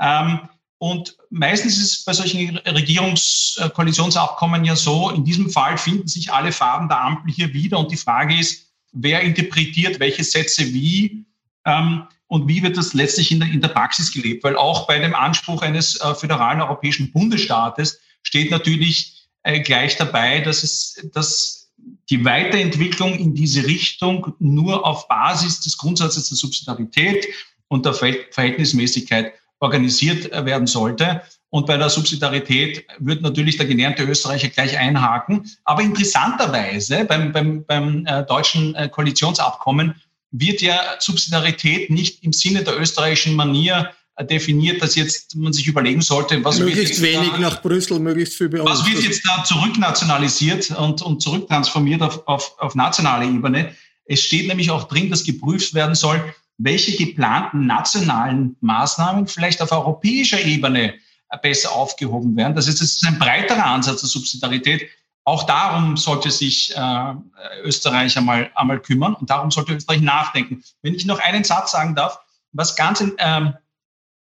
Ähm, 0.00 0.40
und 0.78 1.16
meistens 1.30 1.78
ist 1.78 1.92
es 1.92 2.04
bei 2.04 2.12
solchen 2.12 2.58
Regierungskoalitionsabkommen 2.58 4.64
ja 4.64 4.76
so, 4.76 5.10
in 5.10 5.24
diesem 5.24 5.50
Fall 5.50 5.76
finden 5.76 6.06
sich 6.06 6.32
alle 6.32 6.52
Farben 6.52 6.88
der 6.88 7.00
Ampel 7.00 7.32
hier 7.32 7.52
wieder. 7.52 7.78
Und 7.78 7.90
die 7.90 7.96
Frage 7.96 8.38
ist, 8.38 8.68
wer 8.92 9.22
interpretiert 9.22 9.98
welche 10.00 10.24
Sätze 10.24 10.72
wie 10.72 11.26
ähm, 11.68 12.04
und 12.28 12.48
wie 12.48 12.62
wird 12.62 12.76
das 12.76 12.94
letztlich 12.94 13.30
in 13.30 13.40
der, 13.40 13.48
in 13.48 13.60
der 13.60 13.68
Praxis 13.68 14.12
gelebt? 14.12 14.44
Weil 14.44 14.56
auch 14.56 14.86
bei 14.86 14.98
dem 14.98 15.14
Anspruch 15.14 15.62
eines 15.62 16.00
äh, 16.00 16.14
föderalen 16.14 16.60
europäischen 16.60 17.12
Bundesstaates 17.12 18.00
steht 18.22 18.50
natürlich 18.50 19.28
äh, 19.42 19.60
gleich 19.60 19.96
dabei, 19.96 20.40
dass 20.40 20.62
es, 20.62 21.08
dass 21.14 21.70
die 22.10 22.24
Weiterentwicklung 22.24 23.14
in 23.14 23.34
diese 23.34 23.66
Richtung 23.66 24.34
nur 24.38 24.86
auf 24.86 25.08
Basis 25.08 25.60
des 25.60 25.78
Grundsatzes 25.78 26.28
der 26.28 26.36
Subsidiarität 26.36 27.26
und 27.68 27.86
der 27.86 27.94
Verhältnismäßigkeit 27.94 29.32
organisiert 29.60 30.32
äh, 30.32 30.44
werden 30.44 30.66
sollte. 30.66 31.22
Und 31.50 31.66
bei 31.66 31.78
der 31.78 31.88
Subsidiarität 31.88 32.86
wird 32.98 33.22
natürlich 33.22 33.56
der 33.56 33.66
gelernte 33.66 34.02
Österreicher 34.04 34.48
gleich 34.48 34.76
einhaken. 34.76 35.50
Aber 35.64 35.82
interessanterweise 35.82 37.06
beim, 37.06 37.32
beim, 37.32 37.64
beim 37.64 38.04
äh, 38.04 38.24
deutschen 38.24 38.74
äh, 38.74 38.88
Koalitionsabkommen 38.88 39.94
wird 40.30 40.60
ja 40.60 40.96
Subsidiarität 40.98 41.90
nicht 41.90 42.22
im 42.22 42.32
Sinne 42.32 42.62
der 42.62 42.78
österreichischen 42.78 43.34
Manier 43.34 43.90
äh, 44.16 44.24
definiert, 44.24 44.82
dass 44.82 44.94
jetzt 44.94 45.36
man 45.36 45.52
sich 45.52 45.66
überlegen 45.66 46.02
sollte, 46.02 46.42
was 46.44 46.58
möglichst 46.58 47.00
wenig 47.00 47.30
da, 47.30 47.38
nach 47.38 47.62
Brüssel, 47.62 47.98
möglichst 47.98 48.34
viel 48.34 48.48
bei 48.48 48.60
uns. 48.60 48.70
Was 48.70 48.86
wird 48.86 49.02
jetzt 49.02 49.22
da 49.26 49.44
zurücknationalisiert 49.44 50.70
und, 50.72 51.02
und 51.02 51.22
zurücktransformiert 51.22 52.02
auf, 52.02 52.26
auf, 52.26 52.54
auf 52.58 52.74
nationale 52.74 53.26
Ebene? 53.26 53.74
Es 54.04 54.22
steht 54.22 54.48
nämlich 54.48 54.70
auch 54.70 54.84
drin, 54.88 55.10
dass 55.10 55.24
geprüft 55.24 55.74
werden 55.74 55.94
soll, 55.94 56.34
welche 56.58 56.96
geplanten 56.96 57.66
nationalen 57.66 58.56
Maßnahmen 58.60 59.26
vielleicht 59.26 59.62
auf 59.62 59.70
europäischer 59.70 60.44
Ebene 60.44 60.94
besser 61.42 61.72
aufgehoben 61.72 62.36
werden. 62.36 62.56
Das 62.56 62.66
heißt, 62.66 62.80
es 62.80 62.96
ist 62.96 63.06
ein 63.06 63.18
breiterer 63.18 63.66
Ansatz 63.66 64.00
der 64.00 64.08
Subsidiarität, 64.08 64.88
auch 65.28 65.44
darum 65.44 65.98
sollte 65.98 66.30
sich 66.30 66.74
äh, 66.74 67.14
Österreich 67.62 68.16
einmal, 68.16 68.50
einmal 68.54 68.80
kümmern 68.80 69.12
und 69.12 69.28
darum 69.28 69.50
sollte 69.50 69.74
Österreich 69.74 70.00
nachdenken. 70.00 70.64
Wenn 70.80 70.94
ich 70.94 71.04
noch 71.04 71.20
einen 71.20 71.44
Satz 71.44 71.72
sagen 71.72 71.94
darf, 71.94 72.18
was 72.52 72.76
ganz 72.76 73.04
ähm, 73.18 73.52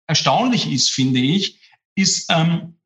erstaunlich 0.07 0.71
ist, 0.71 0.89
finde 0.89 1.19
ich, 1.19 1.59
ist 1.93 2.31
ähm, 2.31 2.77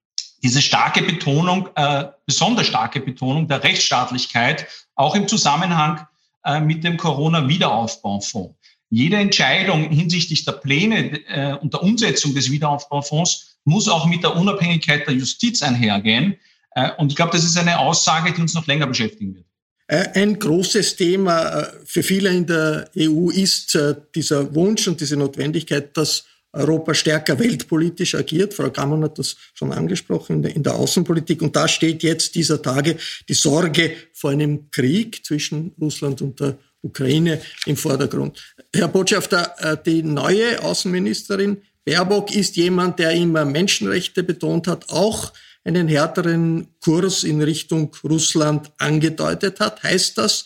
diese 0.44 0.62
starke 0.62 1.04
Betonung, 1.04 1.70
äh, 1.76 2.08
besonders 2.26 2.68
starke 2.68 3.00
Betonung 3.00 3.48
der 3.48 3.64
Rechtsstaatlichkeit, 3.64 4.68
auch 4.96 5.16
im 5.16 5.30
Zusammenhang 5.30 6.06
äh, 6.44 6.60
mit 6.60 6.84
dem 6.84 6.98
Corona-Wiederaufbaufonds. 6.98 8.58
Jede 8.90 9.16
Entscheidung 9.16 9.90
hinsichtlich 9.90 10.44
der 10.44 10.54
Pläne 10.54 11.18
äh, 11.28 11.54
und 11.54 11.74
der 11.74 11.82
Umsetzung 11.82 12.34
des 12.34 12.52
Wiederaufbaufonds 12.52 13.58
muss 13.64 13.88
auch 13.88 14.06
mit 14.06 14.24
der 14.24 14.36
Unabhängigkeit 14.36 15.08
der 15.08 15.14
Justiz 15.14 15.62
einhergehen. 15.62 16.36
Äh, 16.76 16.92
und 16.98 17.12
ich 17.12 17.16
glaube, 17.16 17.32
das 17.34 17.44
ist 17.44 17.58
eine 17.58 17.80
Aussage, 17.80 18.34
die 18.34 18.42
uns 18.42 18.54
noch 18.54 18.68
länger 18.68 18.88
beschäftigen 18.88 19.36
wird. 19.36 19.46
Äh, 19.88 20.20
ein 20.20 20.40
großes 20.40 20.96
Thema 20.96 21.62
äh, 21.62 21.72
für 21.86 22.04
viele 22.04 22.30
in 22.30 22.46
der 22.46 22.90
EU 22.98 23.30
ist 23.30 23.78
dieser 24.16 24.54
Wunsch 24.56 24.88
und 24.88 25.00
diese 25.02 25.18
Notwendigkeit, 25.18 25.96
dass 25.96 26.26
Europa 26.54 26.94
stärker 26.94 27.40
weltpolitisch 27.40 28.14
agiert. 28.14 28.54
Frau 28.54 28.70
Kammann 28.70 29.04
hat 29.04 29.18
das 29.18 29.38
schon 29.54 29.72
angesprochen 29.72 30.44
in 30.44 30.64
der, 30.64 30.76
Außenpolitik. 30.76 31.42
Und 31.42 31.56
da 31.56 31.66
steht 31.68 32.04
jetzt 32.04 32.36
dieser 32.36 32.62
Tage 32.62 32.98
die 33.30 33.34
Sorge 33.34 33.96
vor 34.12 34.32
einem 34.32 34.70
Krieg 34.70 35.26
zwischen 35.26 35.74
Russland 35.80 36.22
und 36.22 36.42
der 36.42 36.58
Ukraine 36.82 37.40
im 37.66 37.78
Vordergrund. 37.78 38.54
Herr 38.76 38.90
Botschafter, 38.90 39.78
die 39.86 40.04
neue 40.04 40.62
Außenministerin 40.62 41.62
Baerbock 41.86 42.36
ist 42.36 42.58
jemand, 42.58 43.00
der 43.00 43.12
immer 43.12 43.46
Menschenrechte 43.46 44.24
betont 44.24 44.68
hat, 44.68 44.90
auch 44.90 45.32
einen 45.64 45.88
härteren 45.88 46.68
Kurs 46.80 47.24
in 47.24 47.42
Richtung 47.42 47.96
Russland 48.04 48.72
angedeutet 48.78 49.60
hat. 49.60 49.84
Heißt 49.84 50.18
das, 50.18 50.46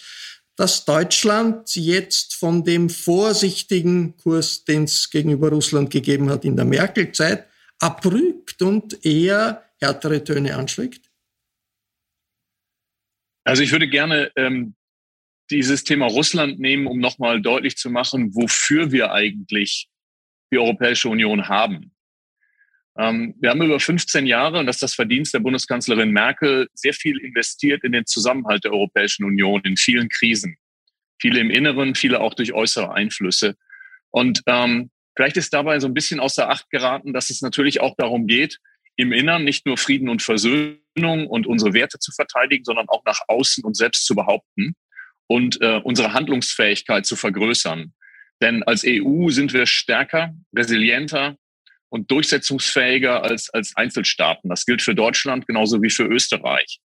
dass 0.56 0.86
Deutschland 0.86 1.76
jetzt 1.76 2.36
von 2.36 2.64
dem 2.64 2.90
vorsichtigen 2.90 4.16
Kurs, 4.18 4.64
den 4.64 4.84
es 4.86 5.10
gegenüber 5.10 5.50
Russland 5.50 5.90
gegeben 5.90 6.30
hat 6.30 6.46
in 6.46 6.56
der 6.56 6.66
Merkel-Zeit, 6.66 7.48
abrückt 7.80 8.62
und 8.62 9.06
eher 9.06 9.64
härtere 9.80 10.24
Töne 10.24 10.56
anschlägt? 10.56 11.10
Also 13.44 13.62
ich 13.62 13.72
würde 13.72 13.88
gerne 13.88 14.32
ähm, 14.36 14.76
dieses 15.52 15.84
Thema 15.84 16.08
Russland 16.08 16.60
nehmen, 16.60 16.88
um 16.88 17.00
nochmal 17.00 17.42
deutlich 17.42 17.78
zu 17.78 17.90
machen, 17.90 18.34
wofür 18.34 18.92
wir 18.92 19.12
eigentlich 19.12 19.90
die 20.52 20.58
Europäische 20.58 21.10
Union 21.10 21.48
haben. 21.48 21.95
Ähm, 22.98 23.36
wir 23.40 23.50
haben 23.50 23.62
über 23.62 23.80
15 23.80 24.26
Jahre, 24.26 24.60
und 24.60 24.68
das 24.68 24.78
ist 24.78 24.84
das 24.84 24.94
Verdienst 24.94 25.34
der 25.34 25.40
Bundeskanzlerin 25.40 26.12
Merkel, 26.12 26.70
sehr 26.74 26.94
viel 26.94 27.18
investiert 27.20 27.84
in 27.84 27.92
den 27.92 28.06
Zusammenhalt 28.06 28.64
der 28.64 28.72
Europäischen 28.72 29.26
Union 29.26 29.62
in 29.64 29.78
vielen 29.78 30.10
Krisen. 30.10 30.58
Viele 31.20 31.40
im 31.40 31.50
Inneren, 31.50 31.96
viele 31.96 32.22
auch 32.22 32.34
durch 32.34 32.54
äußere 32.54 32.94
Einflüsse. 32.94 33.56
Und 34.12 34.42
ähm, 34.48 34.92
vielleicht 35.16 35.38
ist 35.38 35.54
dabei 35.54 35.80
so 35.80 35.88
ein 35.88 35.94
bisschen 35.94 36.20
außer 36.20 36.50
Acht 36.50 36.70
geraten, 36.70 37.14
dass 37.14 37.30
es 37.30 37.42
natürlich 37.42 37.82
auch 37.82 37.96
darum 37.98 38.28
geht, 38.28 38.60
im 38.96 39.12
Innern 39.12 39.44
nicht 39.44 39.66
nur 39.66 39.78
Frieden 39.78 40.08
und 40.08 40.22
Versöhnung 40.22 41.28
und 41.28 41.48
unsere 41.48 41.74
Werte 41.74 42.00
zu 42.00 42.12
verteidigen, 42.14 42.64
sondern 42.64 42.88
auch 42.88 43.04
nach 43.06 43.20
außen 43.28 43.64
und 43.66 43.76
selbst 43.76 44.06
zu 44.06 44.16
behaupten 44.16 44.76
und 45.28 45.62
äh, 45.62 45.82
unsere 45.84 46.14
Handlungsfähigkeit 46.14 47.06
zu 47.06 47.18
vergrößern. 47.18 47.94
Denn 48.42 48.64
als 48.64 48.84
EU 48.86 49.30
sind 49.30 49.54
wir 49.54 49.66
stärker, 49.66 50.34
resilienter 50.56 51.38
und 51.90 52.12
durchsetzungsfähiger 52.12 53.24
als, 53.24 53.50
als 53.50 53.76
Einzelstaaten. 53.76 54.50
Das 54.50 54.66
gilt 54.66 54.82
für 54.82 54.96
Deutschland 54.96 55.48
genauso 55.48 55.82
wie 55.82 55.90
für 55.90 56.06
Österreich. 56.06 56.80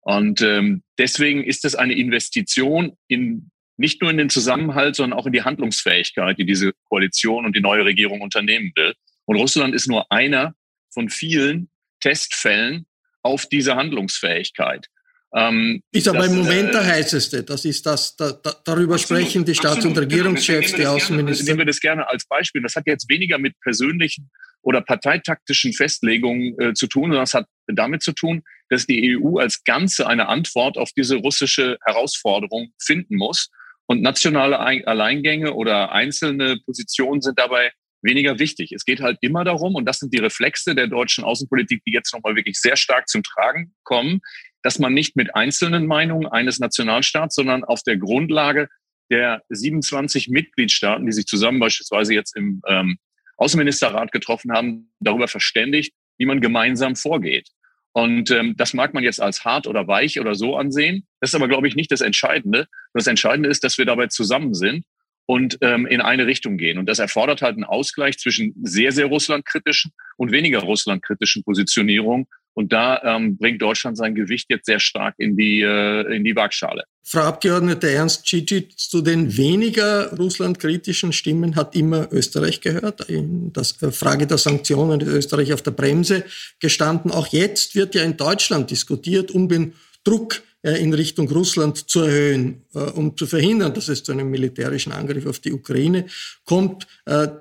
Und 0.00 0.40
ähm, 0.40 0.82
deswegen 0.96 1.44
ist 1.44 1.64
es 1.64 1.74
eine 1.74 1.94
Investition 1.94 2.96
in 3.08 3.50
nicht 3.78 4.02
nur 4.02 4.10
in 4.10 4.18
den 4.18 4.28
Zusammenhalt, 4.30 4.96
sondern 4.96 5.18
auch 5.18 5.26
in 5.26 5.32
die 5.32 5.42
Handlungsfähigkeit, 5.42 6.36
die 6.36 6.44
diese 6.44 6.72
Koalition 6.88 7.46
und 7.46 7.54
die 7.54 7.60
neue 7.60 7.84
Regierung 7.84 8.20
unternehmen 8.20 8.72
will. 8.74 8.94
Und 9.24 9.36
Russland 9.36 9.74
ist 9.74 9.86
nur 9.86 10.10
einer 10.10 10.54
von 10.90 11.08
vielen 11.08 11.70
Testfällen 12.00 12.86
auf 13.22 13.46
diese 13.46 13.76
Handlungsfähigkeit. 13.76 14.88
Ähm, 15.34 15.82
ist 15.92 16.08
aber 16.08 16.20
das, 16.20 16.28
im 16.28 16.38
Moment 16.38 16.70
äh, 16.70 16.72
der 16.72 16.86
heißeste. 16.86 17.44
Das 17.44 17.64
ist 17.64 17.84
das, 17.84 18.16
da, 18.16 18.32
da, 18.32 18.54
darüber 18.64 18.94
absolut, 18.94 19.22
sprechen 19.22 19.44
die 19.44 19.54
Staats- 19.54 19.84
und 19.84 19.96
Regierungschefs, 19.98 20.74
die 20.74 20.86
Außenminister. 20.86 21.44
Nehmen 21.44 21.58
wir 21.58 21.66
das 21.66 21.80
gerne 21.80 22.08
als 22.08 22.26
Beispiel. 22.26 22.62
Das 22.62 22.74
hat 22.76 22.86
jetzt 22.86 23.08
weniger 23.10 23.38
mit 23.38 23.58
persönlichen 23.60 24.30
oder 24.62 24.80
parteitaktischen 24.80 25.72
Festlegungen 25.72 26.58
äh, 26.58 26.72
zu 26.72 26.86
tun, 26.86 27.04
sondern 27.04 27.20
das 27.20 27.34
hat 27.34 27.46
damit 27.66 28.02
zu 28.02 28.12
tun, 28.12 28.42
dass 28.70 28.86
die 28.86 29.16
EU 29.16 29.38
als 29.38 29.64
Ganze 29.64 30.06
eine 30.06 30.28
Antwort 30.28 30.78
auf 30.78 30.90
diese 30.96 31.16
russische 31.16 31.78
Herausforderung 31.84 32.72
finden 32.80 33.16
muss. 33.16 33.50
Und 33.86 34.02
nationale 34.02 34.58
Alleingänge 34.58 35.54
oder 35.54 35.92
einzelne 35.92 36.58
Positionen 36.64 37.22
sind 37.22 37.38
dabei 37.38 37.72
weniger 38.02 38.38
wichtig. 38.38 38.72
Es 38.72 38.84
geht 38.84 39.00
halt 39.00 39.18
immer 39.20 39.44
darum, 39.44 39.74
und 39.74 39.84
das 39.84 39.98
sind 39.98 40.12
die 40.12 40.18
Reflexe 40.18 40.74
der 40.74 40.86
deutschen 40.86 41.24
Außenpolitik, 41.24 41.82
die 41.84 41.92
jetzt 41.92 42.12
nochmal 42.12 42.36
wirklich 42.36 42.60
sehr 42.60 42.76
stark 42.76 43.08
zum 43.08 43.22
Tragen 43.22 43.74
kommen, 43.82 44.20
dass 44.62 44.78
man 44.78 44.94
nicht 44.94 45.16
mit 45.16 45.34
einzelnen 45.34 45.86
Meinungen 45.86 46.26
eines 46.26 46.58
Nationalstaats, 46.58 47.34
sondern 47.34 47.64
auf 47.64 47.82
der 47.82 47.96
Grundlage 47.96 48.68
der 49.10 49.42
27 49.48 50.28
Mitgliedstaaten, 50.28 51.06
die 51.06 51.12
sich 51.12 51.26
zusammen 51.26 51.60
beispielsweise 51.60 52.14
jetzt 52.14 52.36
im 52.36 52.60
ähm, 52.66 52.98
Außenministerrat 53.36 54.12
getroffen 54.12 54.52
haben, 54.52 54.92
darüber 55.00 55.28
verständigt, 55.28 55.94
wie 56.18 56.26
man 56.26 56.40
gemeinsam 56.40 56.96
vorgeht. 56.96 57.48
Und 57.92 58.30
ähm, 58.30 58.54
das 58.56 58.74
mag 58.74 58.94
man 58.94 59.02
jetzt 59.02 59.20
als 59.20 59.44
hart 59.44 59.66
oder 59.66 59.88
weich 59.88 60.20
oder 60.20 60.34
so 60.34 60.56
ansehen. 60.56 61.06
Das 61.20 61.30
ist 61.30 61.34
aber, 61.34 61.48
glaube 61.48 61.68
ich, 61.68 61.74
nicht 61.74 61.90
das 61.90 62.00
Entscheidende. 62.00 62.66
Das 62.92 63.06
Entscheidende 63.06 63.48
ist, 63.48 63.64
dass 63.64 63.78
wir 63.78 63.86
dabei 63.86 64.08
zusammen 64.08 64.54
sind 64.54 64.84
und 65.28 65.58
ähm, 65.60 65.86
in 65.86 66.00
eine 66.00 66.26
Richtung 66.26 66.56
gehen. 66.56 66.78
Und 66.78 66.86
das 66.86 67.00
erfordert 67.00 67.42
halt 67.42 67.56
einen 67.56 67.64
Ausgleich 67.64 68.18
zwischen 68.18 68.54
sehr, 68.62 68.92
sehr 68.92 69.06
russlandkritischen 69.06 69.92
und 70.16 70.32
weniger 70.32 70.60
russlandkritischen 70.60 71.44
Positionierungen. 71.44 72.26
Und 72.54 72.72
da 72.72 73.02
ähm, 73.04 73.36
bringt 73.36 73.60
Deutschland 73.60 73.98
sein 73.98 74.14
Gewicht 74.14 74.46
jetzt 74.48 74.64
sehr 74.64 74.80
stark 74.80 75.16
in 75.18 75.36
die, 75.36 75.60
äh, 75.60 76.16
in 76.16 76.24
die 76.24 76.34
Waagschale. 76.34 76.84
Frau 77.04 77.20
Abgeordnete 77.20 77.90
Ernst 77.90 78.26
Cicic, 78.26 78.78
zu 78.78 79.02
den 79.02 79.36
weniger 79.36 80.16
russlandkritischen 80.16 81.12
Stimmen 81.12 81.56
hat 81.56 81.76
immer 81.76 82.08
Österreich 82.10 82.62
gehört. 82.62 83.10
In 83.10 83.52
der 83.52 83.64
äh, 83.82 83.92
Frage 83.92 84.26
der 84.26 84.38
Sanktionen 84.38 85.02
ist 85.02 85.08
Österreich 85.08 85.52
auf 85.52 85.60
der 85.60 85.72
Bremse 85.72 86.24
gestanden. 86.58 87.10
Auch 87.10 87.26
jetzt 87.26 87.74
wird 87.74 87.94
ja 87.94 88.02
in 88.02 88.16
Deutschland 88.16 88.70
diskutiert, 88.70 89.30
um 89.30 89.46
den 89.46 89.74
Druck 90.04 90.40
in 90.62 90.92
Richtung 90.94 91.28
Russland 91.30 91.88
zu 91.88 92.00
erhöhen, 92.00 92.62
äh, 92.74 92.80
um 92.80 93.16
zu 93.16 93.26
verhindern, 93.26 93.74
dass 93.74 93.88
es 93.88 94.02
zu 94.02 94.12
einem 94.12 94.30
militärischen 94.30 94.92
Angriff 94.92 95.26
auf 95.26 95.38
die 95.38 95.52
Ukraine 95.52 96.06
kommt, 96.44 96.86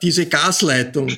diese 0.01 0.27
Gasleitung 0.27 1.17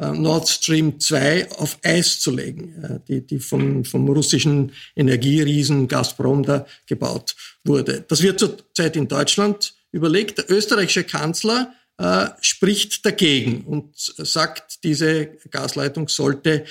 äh, 0.00 0.12
Nord 0.12 0.48
Stream 0.48 1.00
2 1.00 1.50
auf 1.52 1.78
Eis 1.82 2.20
zu 2.20 2.30
legen, 2.30 2.82
äh, 2.84 3.00
die, 3.08 3.26
die 3.26 3.40
vom, 3.40 3.84
vom 3.84 4.08
russischen 4.08 4.72
Energieriesen 4.94 5.88
Gazprom 5.88 6.44
da 6.44 6.66
gebaut 6.86 7.34
wurde. 7.64 8.04
Das 8.06 8.22
wird 8.22 8.38
zurzeit 8.38 8.94
in 8.94 9.08
Deutschland 9.08 9.74
überlegt. 9.90 10.38
Der 10.38 10.50
österreichische 10.50 11.02
Kanzler 11.02 11.72
äh, 11.98 12.28
spricht 12.40 13.04
dagegen 13.04 13.64
und 13.64 13.96
sagt, 13.96 14.84
diese 14.84 15.26
Gasleitung 15.50 16.06
sollte 16.06 16.64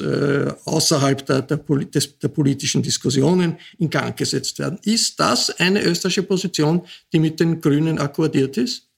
äh, 0.00 0.52
außerhalb 0.64 1.24
der, 1.24 1.42
der, 1.42 1.56
des, 1.56 2.18
der 2.18 2.28
politischen 2.28 2.82
Diskussionen 2.82 3.58
in 3.78 3.88
Gang 3.88 4.16
gesetzt 4.16 4.58
werden. 4.58 4.78
Ist 4.84 5.18
das 5.18 5.50
eine 5.58 5.82
österreichische 5.82 6.22
Position, 6.22 6.86
die 7.12 7.18
mit 7.18 7.40
den 7.40 7.60
Grünen 7.60 7.98
akkordiert 7.98 8.56
ist? 8.56 8.88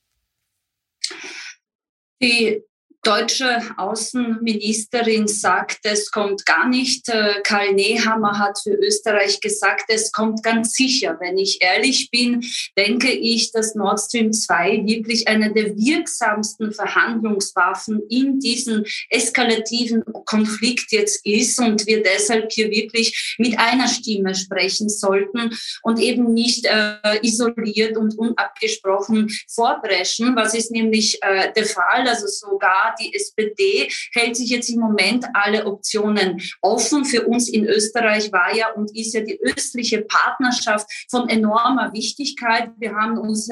Die 2.21 2.63
deutsche 3.03 3.61
Außenministerin 3.77 5.27
sagt, 5.27 5.81
es 5.83 6.11
kommt 6.11 6.47
gar 6.47 6.69
nicht. 6.69 7.09
Äh, 7.09 7.41
Karl 7.43 7.73
Nehammer 7.73 8.39
hat 8.39 8.59
für 8.63 8.75
Österreich 8.75 9.41
gesagt, 9.41 9.87
es 9.89 10.13
kommt 10.13 10.43
ganz 10.45 10.75
sicher. 10.75 11.17
Wenn 11.21 11.37
ich 11.37 11.61
ehrlich 11.61 12.11
bin, 12.11 12.45
denke 12.79 13.11
ich, 13.11 13.51
dass 13.51 13.75
Nord 13.75 14.01
Stream 14.01 14.33
2 14.33 14.85
wirklich 14.87 15.27
eine 15.27 15.53
der 15.53 15.77
wirksamsten 15.77 16.73
Verhandlungswaffen 16.73 18.03
in 18.09 18.39
diesem 18.39 18.85
eskalativen 19.11 20.05
Konflikt 20.25 20.93
jetzt 20.93 21.27
ist 21.27 21.59
und 21.59 21.87
wir 21.87 22.03
deshalb 22.03 22.53
hier 22.53 22.71
wirklich 22.71 23.35
mit 23.39 23.59
einer 23.59 23.89
Stimme 23.89 24.35
sprechen 24.37 24.89
sollten 24.89 25.51
und 25.83 25.99
eben 25.99 26.33
nicht 26.33 26.67
äh, 26.67 27.19
isoliert 27.23 27.97
und 27.97 28.17
unabgesprochen 28.17 29.29
vorbrechen. 29.49 30.37
Was 30.37 30.55
ist 30.55 30.71
nämlich 30.71 31.21
äh, 31.23 31.53
der 31.53 31.67
Fall? 31.67 32.07
Also 32.07 32.29
sogar 32.29 32.92
die 33.01 33.15
SPD 33.15 33.91
hält 34.13 34.37
sich 34.37 34.51
jetzt 34.51 34.69
im 34.71 34.81
Moment 34.81 35.25
alle 35.35 35.67
Optionen 35.67 36.41
offen. 36.61 37.05
Für 37.05 37.27
uns 37.27 37.49
in 37.49 37.67
Österreich 37.67 38.33
war 38.33 38.55
ja 38.55 38.73
und 38.73 38.97
ist 38.97 39.15
ja 39.15 39.21
die 39.21 39.41
östliche 39.41 40.03
Partnerschaft 40.03 40.87
von 41.11 41.29
enormer 41.29 41.93
Wichtigkeit. 41.93 42.71
Wir 42.79 42.95
haben 42.95 43.19
uns 43.19 43.49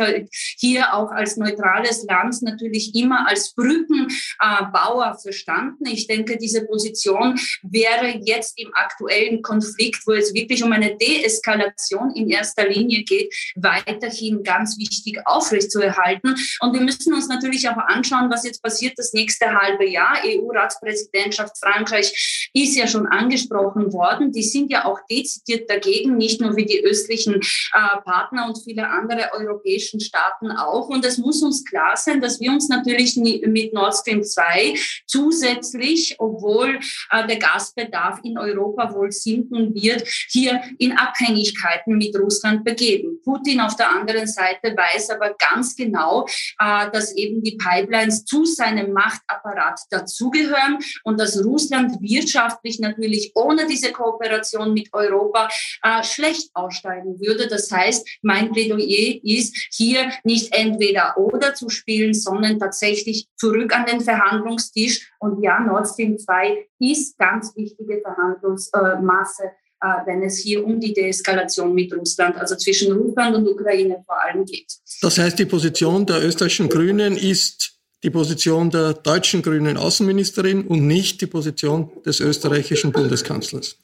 hier 0.59 0.95
auch 0.95 1.11
als 1.11 1.37
neutrales 1.37 2.05
Land 2.05 2.43
natürlich 2.43 2.95
immer 2.95 3.29
als 3.29 3.55
Brückenbauer 3.55 5.19
verstanden. 5.23 5.87
Ich 5.87 6.07
denke, 6.07 6.37
diese 6.37 6.67
Position 6.67 7.39
wäre 7.63 8.21
jetzt 8.25 8.59
im 8.59 8.71
aktuellen 8.75 9.43
Konflikt, 9.43 10.07
wo 10.07 10.13
es 10.13 10.35
wirklich 10.35 10.63
um 10.63 10.73
eine 10.73 10.97
Deeskalation 10.97 12.15
in 12.15 12.29
erster 12.29 12.69
Linie 12.69 13.05
geht, 13.05 13.35
weiterhin 13.57 14.43
ganz 14.43 14.79
wichtig 14.79 15.21
aufrechtzuerhalten. 15.25 16.37
Und 16.61 16.75
wir 16.75 16.81
müssen 16.81 17.15
uns 17.15 17.29
natürlich 17.29 17.69
auch 17.69 17.77
anschauen, 17.77 18.31
was 18.31 18.45
jetzt 18.45 18.63
passiert 18.63 18.99
das 18.99 19.13
nächste 19.13 19.30
nächste 19.31 19.55
halbe 19.55 19.89
Jahr. 19.89 20.19
EU-Ratspräsidentschaft 20.25 21.57
Frankreich 21.59 22.51
ist 22.53 22.77
ja 22.77 22.89
schon 22.89 23.07
angesprochen 23.07 23.93
worden. 23.93 24.33
Die 24.33 24.43
sind 24.43 24.73
ja 24.73 24.85
auch 24.85 24.99
dezidiert 25.09 25.71
dagegen, 25.71 26.17
nicht 26.17 26.41
nur 26.41 26.57
wie 26.57 26.67
die 26.67 26.83
östlichen 26.85 27.35
äh, 27.35 28.01
Partner 28.05 28.47
und 28.47 28.59
viele 28.63 28.89
andere 28.89 29.31
europäischen 29.33 30.01
Staaten 30.01 30.51
auch. 30.51 30.89
Und 30.89 31.05
es 31.05 31.19
muss 31.19 31.43
uns 31.43 31.65
klar 31.65 31.97
sein, 31.97 32.21
dass 32.21 32.41
wir 32.41 32.51
uns 32.51 32.69
natürlich 32.69 33.17
mit 33.17 33.73
Nord 33.73 33.95
Stream 33.95 34.25
2 34.25 34.75
zusätzlich, 35.07 36.17
obwohl 36.19 36.81
äh, 37.11 37.27
der 37.29 37.39
Gasbedarf 37.39 38.19
in 38.25 38.37
Europa 38.37 38.93
wohl 38.95 39.13
sinken 39.13 39.75
wird, 39.75 40.03
hier 40.29 40.61
in 40.79 40.93
Abhängigkeiten 40.99 41.97
mit 41.97 42.19
Russland 42.19 42.65
begeben. 42.65 43.21
Putin 43.23 43.61
auf 43.61 43.77
der 43.77 43.91
anderen 43.91 44.27
Seite 44.27 44.77
weiß 44.77 45.11
aber 45.11 45.35
ganz 45.35 45.77
genau, 45.77 46.27
äh, 46.59 46.91
dass 46.91 47.15
eben 47.15 47.43
die 47.43 47.57
Pipelines 47.57 48.25
zu 48.25 48.45
seinem 48.45 48.93
Macht 48.93 49.20
Machtapparat 49.21 49.81
dazugehören 49.91 50.79
und 51.05 51.19
dass 51.21 51.43
Russland 51.45 52.01
wirtschaftlich 52.01 52.81
natürlich 52.81 53.33
ohne 53.35 53.67
diese 53.67 53.93
Kooperation 53.93 54.73
mit 54.73 54.93
Europa 54.93 55.49
äh, 55.83 56.03
schlecht 56.03 56.51
aussteigen 56.55 57.21
würde. 57.21 57.49
Das 57.49 57.71
heißt, 57.71 58.09
mein 58.23 58.53
Plädoyer 58.53 59.21
ist, 59.23 59.57
hier 59.73 60.11
nicht 60.25 60.53
entweder 60.55 61.17
oder 61.17 61.55
zu 61.55 61.69
spielen, 61.69 62.15
sondern 62.15 62.59
tatsächlich 62.59 63.27
zurück 63.37 63.75
an 63.75 63.87
den 63.87 64.01
Verhandlungstisch. 64.01 65.13
Und 65.19 65.43
ja, 65.43 65.61
Nord 65.61 65.89
Stream 65.89 66.19
2 66.19 66.67
ist 66.79 67.19
ganz 67.19 67.55
wichtige 67.57 68.01
Verhandlungsmasse. 68.01 69.53
Äh, 69.83 70.07
wenn 70.07 70.23
es 70.23 70.37
hier 70.37 70.65
um 70.65 70.79
die 70.79 70.93
Deeskalation 70.93 71.75
mit 71.75 71.95
Russland, 71.95 72.37
also 72.37 72.55
zwischen 72.55 72.93
Russland 72.93 73.35
und 73.35 73.49
Ukraine 73.49 74.03
vor 74.05 74.23
allem 74.23 74.45
geht. 74.45 74.71
Das 75.01 75.17
heißt, 75.17 75.39
die 75.39 75.47
Position 75.47 76.05
der 76.05 76.23
österreichischen 76.23 76.69
Grünen 76.69 77.17
ist 77.17 77.80
die 78.03 78.11
Position 78.11 78.71
der 78.71 78.95
deutschen 78.95 79.43
grünen 79.43 79.77
Außenministerin 79.77 80.67
und 80.67 80.87
nicht 80.87 81.21
die 81.21 81.27
Position 81.27 81.91
des 82.05 82.21
österreichischen 82.21 82.93
Bundeskanzlers. 82.93 83.77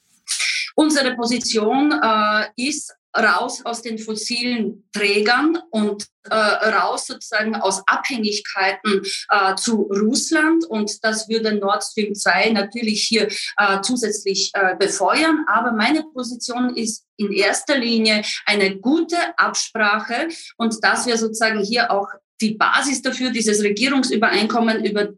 Unsere 0.75 1.15
Position 1.15 1.91
äh, 1.91 2.45
ist 2.55 2.93
raus 3.17 3.65
aus 3.65 3.81
den 3.81 3.97
fossilen 3.97 4.87
Trägern 4.93 5.57
und 5.71 6.05
äh, 6.29 6.35
raus 6.35 7.07
sozusagen 7.07 7.55
aus 7.55 7.81
Abhängigkeiten 7.87 9.01
äh, 9.29 9.55
zu 9.55 9.83
Russland. 9.83 10.65
Und 10.65 11.03
das 11.03 11.27
würde 11.27 11.55
Nord 11.55 11.83
Stream 11.83 12.13
2 12.13 12.51
natürlich 12.51 13.03
hier 13.03 13.27
äh, 13.57 13.81
zusätzlich 13.81 14.51
äh, 14.53 14.75
befeuern. 14.75 15.45
Aber 15.47 15.71
meine 15.71 16.03
Position 16.13 16.75
ist 16.75 17.05
in 17.17 17.31
erster 17.31 17.77
Linie 17.77 18.23
eine 18.45 18.77
gute 18.77 19.17
Absprache 19.37 20.27
und 20.57 20.83
dass 20.83 21.07
wir 21.07 21.17
sozusagen 21.17 21.63
hier 21.63 21.91
auch 21.91 22.07
die 22.41 22.51
Basis 22.51 23.01
dafür, 23.01 23.31
dieses 23.31 23.63
Regierungsübereinkommen, 23.63 24.85
über 24.85 25.13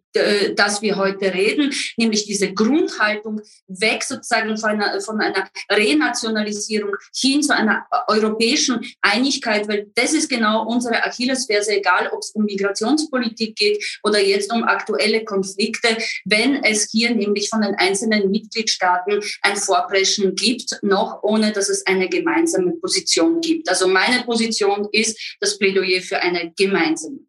das 0.56 0.82
wir 0.82 0.96
heute 0.96 1.34
reden, 1.34 1.74
nämlich 1.98 2.26
diese 2.26 2.54
Grundhaltung 2.54 3.42
weg 3.68 4.04
sozusagen 4.04 4.58
von 4.58 4.72
einer, 4.72 5.02
von 5.02 5.22
einer 5.22 5.48
Renationalisierung 5.72 6.96
hin 7.16 7.44
zu 7.44 7.56
einer 7.56 7.86
europäischen 8.08 8.82
Einigkeit, 9.02 9.68
weil 9.68 9.88
das 9.96 10.14
ist 10.14 10.30
genau 10.30 10.66
unsere 10.68 11.04
Achillesferse, 11.04 11.78
egal 11.78 12.10
ob 12.12 12.20
es 12.20 12.32
um 12.32 12.46
Migrationspolitik 12.46 13.56
geht 13.56 14.00
oder 14.04 14.20
jetzt 14.20 14.52
um 14.52 14.64
aktuelle 14.64 15.24
Konflikte, 15.24 15.98
wenn 16.26 16.64
es 16.64 16.90
hier 16.92 17.14
nämlich 17.14 17.50
von 17.50 17.62
den 17.62 17.76
einzelnen 17.76 18.30
Mitgliedstaaten 18.32 19.22
ein 19.42 19.56
Vorpreschen 19.58 20.36
gibt, 20.36 20.80
noch 20.82 21.24
ohne 21.24 21.52
dass 21.52 21.70
es 21.70 21.86
eine 21.86 22.10
gemeinsame 22.10 22.72
Position 22.74 23.42
gibt. 23.42 23.70
Also 23.70 23.88
meine 23.88 24.24
Position 24.24 24.88
ist 24.92 25.38
das 25.40 25.58
Plädoyer 25.58 26.02
für 26.02 26.20
eine 26.20 26.52
gemeinsame 26.58 27.18
äh, 27.18 27.29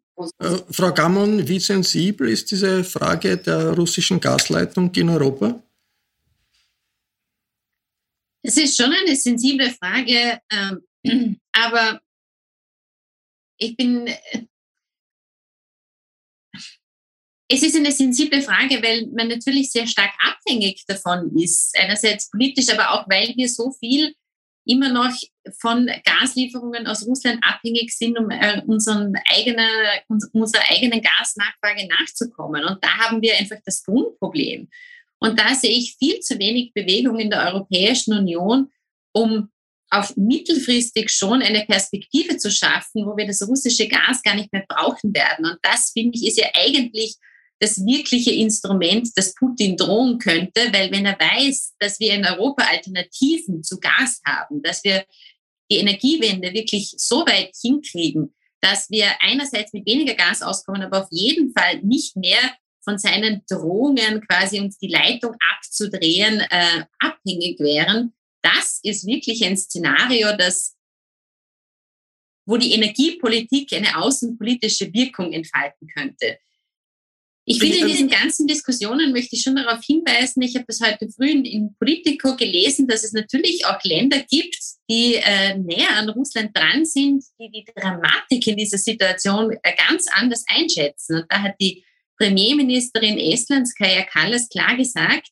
Frau 0.71 0.93
Gammon, 0.93 1.47
wie 1.47 1.59
sensibel 1.59 2.29
ist 2.29 2.51
diese 2.51 2.83
Frage 2.83 3.37
der 3.37 3.71
russischen 3.71 4.19
Gasleitung 4.19 4.93
in 4.95 5.09
Europa? 5.09 5.61
Es 8.43 8.57
ist 8.57 8.75
schon 8.75 8.91
eine 8.91 9.15
sensible 9.15 9.69
Frage, 9.71 10.39
ähm, 10.51 11.39
aber 11.51 12.01
ich 13.57 13.75
bin. 13.75 14.09
Es 17.47 17.63
ist 17.63 17.75
eine 17.75 17.91
sensible 17.91 18.41
Frage, 18.41 18.81
weil 18.81 19.07
man 19.07 19.27
natürlich 19.27 19.71
sehr 19.71 19.85
stark 19.85 20.11
abhängig 20.19 20.85
davon 20.87 21.35
ist. 21.37 21.77
Einerseits 21.77 22.29
politisch, 22.31 22.69
aber 22.69 22.91
auch 22.91 23.09
weil 23.09 23.33
wir 23.35 23.49
so 23.49 23.71
viel 23.73 24.15
immer 24.65 24.91
noch 24.91 25.13
von 25.59 25.89
Gaslieferungen 26.05 26.87
aus 26.87 27.05
Russland 27.05 27.39
abhängig 27.43 27.91
sind, 27.95 28.17
um 28.17 28.29
äh, 28.29 28.61
unseren 28.65 29.13
eigene, 29.25 29.67
unserer 30.33 30.63
eigenen 30.69 31.01
Gasnachfrage 31.01 31.87
nachzukommen. 31.87 32.63
Und 32.63 32.83
da 32.83 32.89
haben 32.97 33.21
wir 33.21 33.35
einfach 33.37 33.57
das 33.65 33.83
Grundproblem. 33.83 34.69
Und 35.19 35.39
da 35.39 35.53
sehe 35.53 35.77
ich 35.77 35.95
viel 35.97 36.19
zu 36.19 36.39
wenig 36.39 36.73
Bewegung 36.73 37.19
in 37.19 37.29
der 37.29 37.45
Europäischen 37.47 38.13
Union, 38.17 38.71
um 39.13 39.49
auf 39.91 40.15
mittelfristig 40.15 41.09
schon 41.09 41.41
eine 41.41 41.65
Perspektive 41.65 42.37
zu 42.37 42.49
schaffen, 42.49 43.05
wo 43.05 43.17
wir 43.17 43.27
das 43.27 43.45
russische 43.47 43.87
Gas 43.87 44.23
gar 44.23 44.35
nicht 44.35 44.51
mehr 44.51 44.65
brauchen 44.67 45.13
werden. 45.13 45.45
Und 45.45 45.57
das, 45.61 45.91
finde 45.91 46.17
ich, 46.17 46.27
ist 46.27 46.39
ja 46.39 46.47
eigentlich 46.53 47.17
das 47.59 47.85
wirkliche 47.85 48.31
Instrument, 48.31 49.09
das 49.15 49.35
Putin 49.35 49.77
drohen 49.77 50.17
könnte, 50.17 50.61
weil 50.73 50.91
wenn 50.91 51.05
er 51.05 51.19
weiß, 51.19 51.75
dass 51.77 51.99
wir 51.99 52.13
in 52.15 52.25
Europa 52.25 52.63
Alternativen 52.63 53.63
zu 53.63 53.79
Gas 53.79 54.21
haben, 54.25 54.63
dass 54.63 54.83
wir 54.83 55.05
die 55.71 55.77
Energiewende 55.77 56.53
wirklich 56.53 56.93
so 56.97 57.25
weit 57.25 57.55
hinkriegen, 57.59 58.35
dass 58.59 58.89
wir 58.89 59.07
einerseits 59.21 59.73
mit 59.73 59.85
weniger 59.87 60.13
Gas 60.13 60.41
auskommen, 60.41 60.83
aber 60.83 61.03
auf 61.03 61.07
jeden 61.09 61.53
Fall 61.53 61.81
nicht 61.81 62.15
mehr 62.15 62.39
von 62.83 62.97
seinen 62.97 63.41
Drohungen 63.49 64.25
quasi 64.27 64.59
uns 64.59 64.77
die 64.77 64.87
Leitung 64.87 65.35
abzudrehen 65.55 66.41
äh, 66.49 66.85
abhängig 66.99 67.59
wären. 67.59 68.13
Das 68.41 68.79
ist 68.83 69.05
wirklich 69.05 69.45
ein 69.45 69.57
Szenario, 69.57 70.35
das 70.35 70.75
wo 72.45 72.57
die 72.57 72.73
Energiepolitik 72.73 73.71
eine 73.73 73.97
außenpolitische 73.97 74.91
Wirkung 74.93 75.31
entfalten 75.31 75.87
könnte. 75.87 76.39
Ich 77.45 77.59
finde, 77.59 77.77
in 77.79 77.87
diesen 77.87 78.07
ganzen 78.07 78.45
Diskussionen 78.45 79.11
möchte 79.11 79.35
ich 79.35 79.41
schon 79.41 79.55
darauf 79.55 79.83
hinweisen, 79.83 80.41
ich 80.43 80.55
habe 80.55 80.65
das 80.67 80.79
heute 80.79 81.09
früh 81.09 81.29
in 81.29 81.75
Politico 81.79 82.35
gelesen, 82.35 82.87
dass 82.87 83.03
es 83.03 83.13
natürlich 83.13 83.65
auch 83.65 83.83
Länder 83.83 84.19
gibt, 84.19 84.57
die 84.89 85.15
äh, 85.15 85.57
näher 85.57 85.97
an 85.97 86.09
Russland 86.09 86.55
dran 86.55 86.85
sind, 86.85 87.23
die 87.39 87.49
die 87.49 87.65
Dramatik 87.75 88.45
in 88.45 88.57
dieser 88.57 88.77
Situation 88.77 89.51
äh, 89.63 89.75
ganz 89.87 90.05
anders 90.11 90.45
einschätzen. 90.47 91.21
Und 91.21 91.25
da 91.29 91.41
hat 91.41 91.55
die 91.59 91.83
Premierministerin 92.17 93.17
Estlands, 93.17 93.73
Kaya 93.73 94.03
Kallas, 94.03 94.47
klar 94.47 94.77
gesagt, 94.77 95.29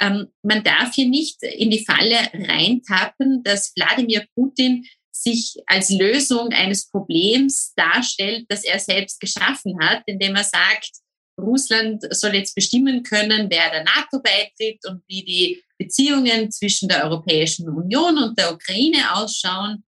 ähm, 0.00 0.28
man 0.42 0.64
darf 0.64 0.94
hier 0.94 1.08
nicht 1.08 1.42
in 1.42 1.70
die 1.70 1.84
Falle 1.84 2.16
reintappen, 2.32 3.42
dass 3.42 3.72
Wladimir 3.76 4.26
Putin 4.34 4.86
sich 5.10 5.56
als 5.66 5.90
Lösung 5.90 6.48
eines 6.48 6.88
Problems 6.88 7.74
darstellt, 7.74 8.46
das 8.48 8.64
er 8.64 8.78
selbst 8.78 9.20
geschaffen 9.20 9.78
hat, 9.80 10.02
indem 10.06 10.34
er 10.34 10.44
sagt, 10.44 11.01
Russland 11.40 12.04
soll 12.14 12.34
jetzt 12.34 12.54
bestimmen 12.54 13.02
können, 13.02 13.48
wer 13.50 13.70
der 13.70 13.84
NATO 13.84 14.20
beitritt 14.22 14.80
und 14.86 15.02
wie 15.08 15.24
die 15.24 15.62
Beziehungen 15.78 16.50
zwischen 16.50 16.88
der 16.88 17.04
Europäischen 17.04 17.68
Union 17.68 18.18
und 18.18 18.38
der 18.38 18.52
Ukraine 18.52 19.14
ausschauen. 19.14 19.84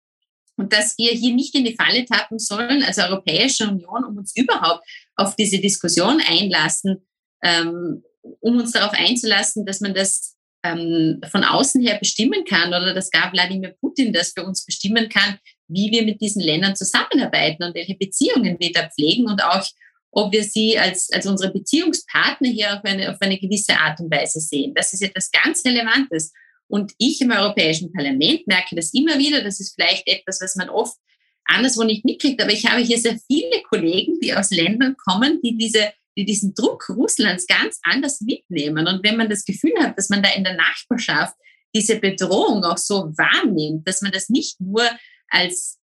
Und 0.56 0.72
dass 0.72 0.96
wir 0.98 1.12
hier 1.12 1.34
nicht 1.34 1.54
in 1.54 1.64
die 1.64 1.74
Falle 1.74 2.04
tappen 2.04 2.38
sollen 2.38 2.82
als 2.82 2.98
Europäische 2.98 3.68
Union, 3.68 4.04
um 4.04 4.18
uns 4.18 4.36
überhaupt 4.36 4.86
auf 5.16 5.34
diese 5.34 5.58
Diskussion 5.58 6.20
einlassen, 6.26 7.06
ähm, 7.42 8.04
um 8.40 8.58
uns 8.58 8.72
darauf 8.72 8.92
einzulassen, 8.92 9.66
dass 9.66 9.80
man 9.80 9.94
das 9.94 10.36
ähm, 10.62 11.20
von 11.30 11.42
außen 11.42 11.82
her 11.82 11.98
bestimmen 11.98 12.44
kann 12.44 12.68
oder 12.68 12.94
dass 12.94 13.10
gar 13.10 13.32
Wladimir 13.32 13.74
Putin 13.80 14.12
das 14.12 14.32
für 14.32 14.44
uns 14.44 14.64
bestimmen 14.64 15.08
kann, 15.08 15.38
wie 15.68 15.90
wir 15.90 16.04
mit 16.04 16.20
diesen 16.20 16.42
Ländern 16.42 16.76
zusammenarbeiten 16.76 17.64
und 17.64 17.74
welche 17.74 17.96
Beziehungen 17.96 18.58
wir 18.60 18.72
da 18.72 18.88
pflegen 18.88 19.26
und 19.26 19.42
auch 19.42 19.66
ob 20.12 20.32
wir 20.32 20.44
sie 20.44 20.78
als, 20.78 21.10
als 21.10 21.26
unsere 21.26 21.52
Beziehungspartner 21.52 22.48
hier 22.48 22.74
auf 22.74 22.84
eine, 22.84 23.10
auf 23.10 23.16
eine 23.20 23.38
gewisse 23.38 23.76
Art 23.78 23.98
und 23.98 24.12
Weise 24.12 24.40
sehen. 24.40 24.74
Das 24.74 24.92
ist 24.92 25.02
etwas 25.02 25.30
ganz 25.30 25.64
Relevantes. 25.64 26.32
Und 26.68 26.92
ich 26.98 27.20
im 27.20 27.30
Europäischen 27.30 27.92
Parlament 27.92 28.46
merke 28.46 28.76
das 28.76 28.94
immer 28.94 29.18
wieder. 29.18 29.42
Das 29.42 29.58
ist 29.58 29.74
vielleicht 29.74 30.06
etwas, 30.06 30.40
was 30.40 30.54
man 30.56 30.68
oft 30.68 30.96
anderswo 31.44 31.82
nicht 31.82 32.04
mitkriegt. 32.04 32.40
Aber 32.40 32.52
ich 32.52 32.66
habe 32.66 32.82
hier 32.82 32.98
sehr 32.98 33.18
viele 33.26 33.62
Kollegen, 33.68 34.20
die 34.20 34.34
aus 34.34 34.50
Ländern 34.50 34.96
kommen, 34.96 35.40
die 35.42 35.56
diese 35.56 35.92
die 36.16 36.24
diesen 36.24 36.54
Druck 36.54 36.88
Russlands 36.90 37.46
ganz 37.46 37.80
anders 37.82 38.20
mitnehmen. 38.20 38.86
Und 38.86 39.02
wenn 39.02 39.16
man 39.16 39.30
das 39.30 39.44
Gefühl 39.44 39.74
hat, 39.80 39.96
dass 39.96 40.10
man 40.10 40.22
da 40.22 40.30
in 40.30 40.44
der 40.44 40.56
Nachbarschaft 40.56 41.34
diese 41.74 41.98
Bedrohung 41.98 42.64
auch 42.64 42.76
so 42.76 43.12
wahrnimmt, 43.16 43.88
dass 43.88 44.02
man 44.02 44.12
das 44.12 44.28
nicht 44.28 44.60
nur 44.60 44.84
als 45.28 45.78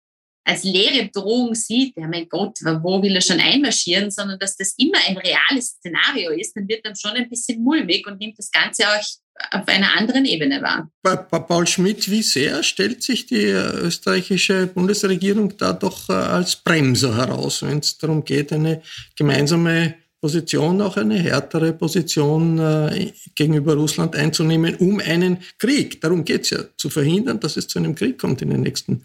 als 0.44 0.62
leere 0.64 1.08
Drohung 1.08 1.54
sieht, 1.54 1.96
ja 1.96 2.06
mein 2.06 2.28
Gott, 2.28 2.58
wo 2.82 3.02
will 3.02 3.14
er 3.14 3.20
schon 3.22 3.40
einmarschieren, 3.40 4.10
sondern 4.10 4.38
dass 4.38 4.56
das 4.56 4.74
immer 4.76 4.98
ein 5.06 5.16
reales 5.16 5.76
Szenario 5.78 6.30
ist, 6.32 6.54
dann 6.54 6.68
wird 6.68 6.84
dann 6.84 6.94
schon 6.96 7.12
ein 7.12 7.28
bisschen 7.28 7.62
mulmig 7.62 8.06
und 8.06 8.20
nimmt 8.20 8.38
das 8.38 8.50
Ganze 8.50 8.84
auch 8.86 9.02
auf 9.50 9.66
einer 9.66 9.96
anderen 9.96 10.24
Ebene 10.26 10.62
wahr. 10.62 10.90
Paul 11.02 11.66
Schmidt, 11.66 12.08
wie 12.10 12.22
sehr 12.22 12.62
stellt 12.62 13.02
sich 13.02 13.26
die 13.26 13.46
österreichische 13.46 14.68
Bundesregierung 14.68 15.56
da 15.56 15.72
doch 15.72 16.08
äh, 16.08 16.12
als 16.12 16.56
Bremser 16.56 17.16
heraus, 17.16 17.62
wenn 17.62 17.78
es 17.78 17.98
darum 17.98 18.24
geht, 18.24 18.52
eine 18.52 18.82
gemeinsame 19.16 19.94
Position, 20.20 20.80
auch 20.80 20.96
eine 20.96 21.18
härtere 21.18 21.72
Position 21.72 22.58
äh, 22.58 23.12
gegenüber 23.34 23.74
Russland 23.74 24.16
einzunehmen, 24.16 24.76
um 24.76 25.00
einen 25.00 25.38
Krieg, 25.58 26.00
darum 26.00 26.24
geht 26.24 26.42
es 26.42 26.50
ja, 26.50 26.60
zu 26.76 26.88
verhindern, 26.88 27.40
dass 27.40 27.56
es 27.56 27.66
zu 27.66 27.78
einem 27.78 27.94
Krieg 27.94 28.18
kommt 28.18 28.40
in 28.40 28.50
den 28.50 28.62
nächsten 28.62 29.04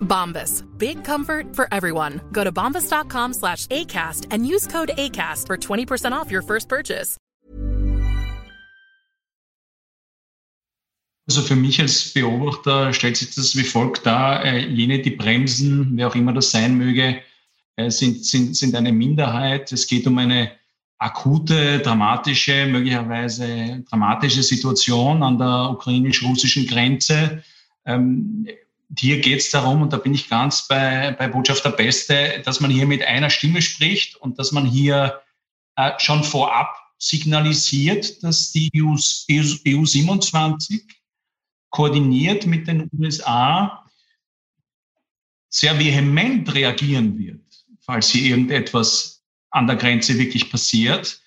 Bombas. 0.00 0.64
Big 0.78 1.02
comfort 1.04 1.56
for 1.56 1.66
everyone. 1.72 2.20
Go 2.32 2.44
to 2.44 2.52
bombas.com 2.52 3.32
slash 3.32 3.66
ACAST 3.68 4.26
and 4.30 4.46
use 4.46 4.66
code 4.66 4.90
ACAST 4.96 5.46
for 5.46 5.56
20% 5.56 6.12
off 6.12 6.30
your 6.30 6.42
first 6.42 6.68
purchase. 6.68 7.16
Also 11.28 11.42
für 11.42 11.54
mich 11.54 11.80
als 11.80 12.12
Beobachter 12.12 12.92
stellt 12.92 13.16
sich 13.16 13.32
das 13.34 13.56
wie 13.56 13.62
folgt 13.62 14.04
dar. 14.04 14.44
Äh, 14.44 14.66
jene, 14.66 15.00
die 15.00 15.10
bremsen, 15.10 15.92
wer 15.94 16.08
auch 16.08 16.16
immer 16.16 16.32
das 16.32 16.50
sein 16.50 16.76
möge, 16.76 17.22
äh, 17.76 17.88
sind, 17.88 18.24
sind, 18.24 18.56
sind 18.56 18.74
eine 18.74 18.90
Minderheit. 18.90 19.70
Es 19.70 19.86
geht 19.86 20.08
um 20.08 20.18
eine 20.18 20.50
akute, 20.98 21.78
dramatische, 21.78 22.66
möglicherweise 22.66 23.84
dramatische 23.88 24.42
Situation 24.42 25.22
an 25.22 25.38
der 25.38 25.70
ukrainisch-russischen 25.70 26.66
Grenze. 26.66 27.44
Ähm, 27.86 28.48
hier 28.98 29.20
geht 29.20 29.40
es 29.40 29.50
darum, 29.50 29.82
und 29.82 29.92
da 29.92 29.98
bin 29.98 30.14
ich 30.14 30.28
ganz 30.28 30.66
bei, 30.66 31.12
bei 31.12 31.28
Botschafter 31.28 31.70
Beste, 31.70 32.42
dass 32.44 32.60
man 32.60 32.70
hier 32.70 32.86
mit 32.86 33.02
einer 33.02 33.30
Stimme 33.30 33.62
spricht 33.62 34.16
und 34.16 34.38
dass 34.38 34.52
man 34.52 34.66
hier 34.66 35.22
äh, 35.76 35.92
schon 35.98 36.24
vorab 36.24 36.76
signalisiert, 36.98 38.22
dass 38.22 38.52
die 38.52 38.70
EU, 38.76 38.96
EU, 39.30 39.44
EU 39.66 39.84
27 39.84 40.82
koordiniert 41.70 42.46
mit 42.46 42.66
den 42.66 42.90
USA 42.98 43.86
sehr 45.48 45.78
vehement 45.78 46.52
reagieren 46.54 47.18
wird, 47.18 47.44
falls 47.80 48.10
hier 48.10 48.30
irgendetwas 48.30 49.22
an 49.50 49.66
der 49.66 49.76
Grenze 49.76 50.18
wirklich 50.18 50.50
passiert, 50.50 51.20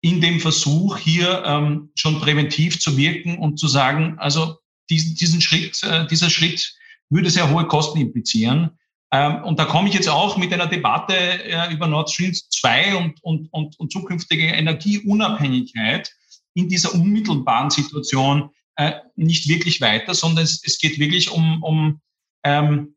in 0.00 0.20
dem 0.20 0.40
Versuch 0.40 0.98
hier 0.98 1.42
ähm, 1.44 1.90
schon 1.94 2.20
präventiv 2.20 2.78
zu 2.78 2.96
wirken 2.96 3.38
und 3.38 3.58
zu 3.58 3.66
sagen, 3.66 4.18
also 4.18 4.58
diesen, 4.90 5.16
diesen 5.16 5.40
Schritt, 5.40 5.82
äh, 5.82 6.06
dieser 6.06 6.30
Schritt 6.30 6.76
würde 7.10 7.30
sehr 7.30 7.50
hohe 7.50 7.66
Kosten 7.66 8.00
implizieren. 8.00 8.70
Ähm, 9.12 9.44
und 9.44 9.58
da 9.58 9.64
komme 9.64 9.88
ich 9.88 9.94
jetzt 9.94 10.08
auch 10.08 10.36
mit 10.36 10.52
einer 10.52 10.66
Debatte 10.66 11.14
äh, 11.14 11.72
über 11.72 11.86
Nord 11.86 12.10
Stream 12.10 12.32
2 12.32 12.96
und, 12.96 13.22
und, 13.22 13.48
und, 13.52 13.78
und 13.78 13.92
zukünftige 13.92 14.46
Energieunabhängigkeit 14.46 16.12
in 16.54 16.68
dieser 16.68 16.94
unmittelbaren 16.94 17.70
Situation 17.70 18.50
äh, 18.76 18.92
nicht 19.14 19.48
wirklich 19.48 19.80
weiter, 19.80 20.14
sondern 20.14 20.44
es, 20.44 20.62
es 20.64 20.78
geht 20.78 20.98
wirklich 20.98 21.30
um, 21.30 21.62
um 21.62 22.00
ähm, 22.44 22.96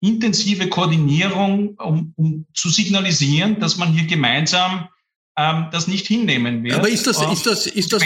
intensive 0.00 0.68
Koordinierung, 0.68 1.76
um, 1.76 2.12
um 2.16 2.46
zu 2.54 2.68
signalisieren, 2.68 3.58
dass 3.60 3.76
man 3.76 3.92
hier 3.92 4.06
gemeinsam 4.06 4.88
ähm, 5.36 5.66
das 5.70 5.86
nicht 5.86 6.06
hinnehmen 6.06 6.64
wird. 6.64 6.74
Aber 6.74 6.88
ist 6.88 7.06
das, 7.06 7.20
ist 7.20 7.46
das, 7.46 7.66
ist 7.66 7.92
das, 7.92 8.02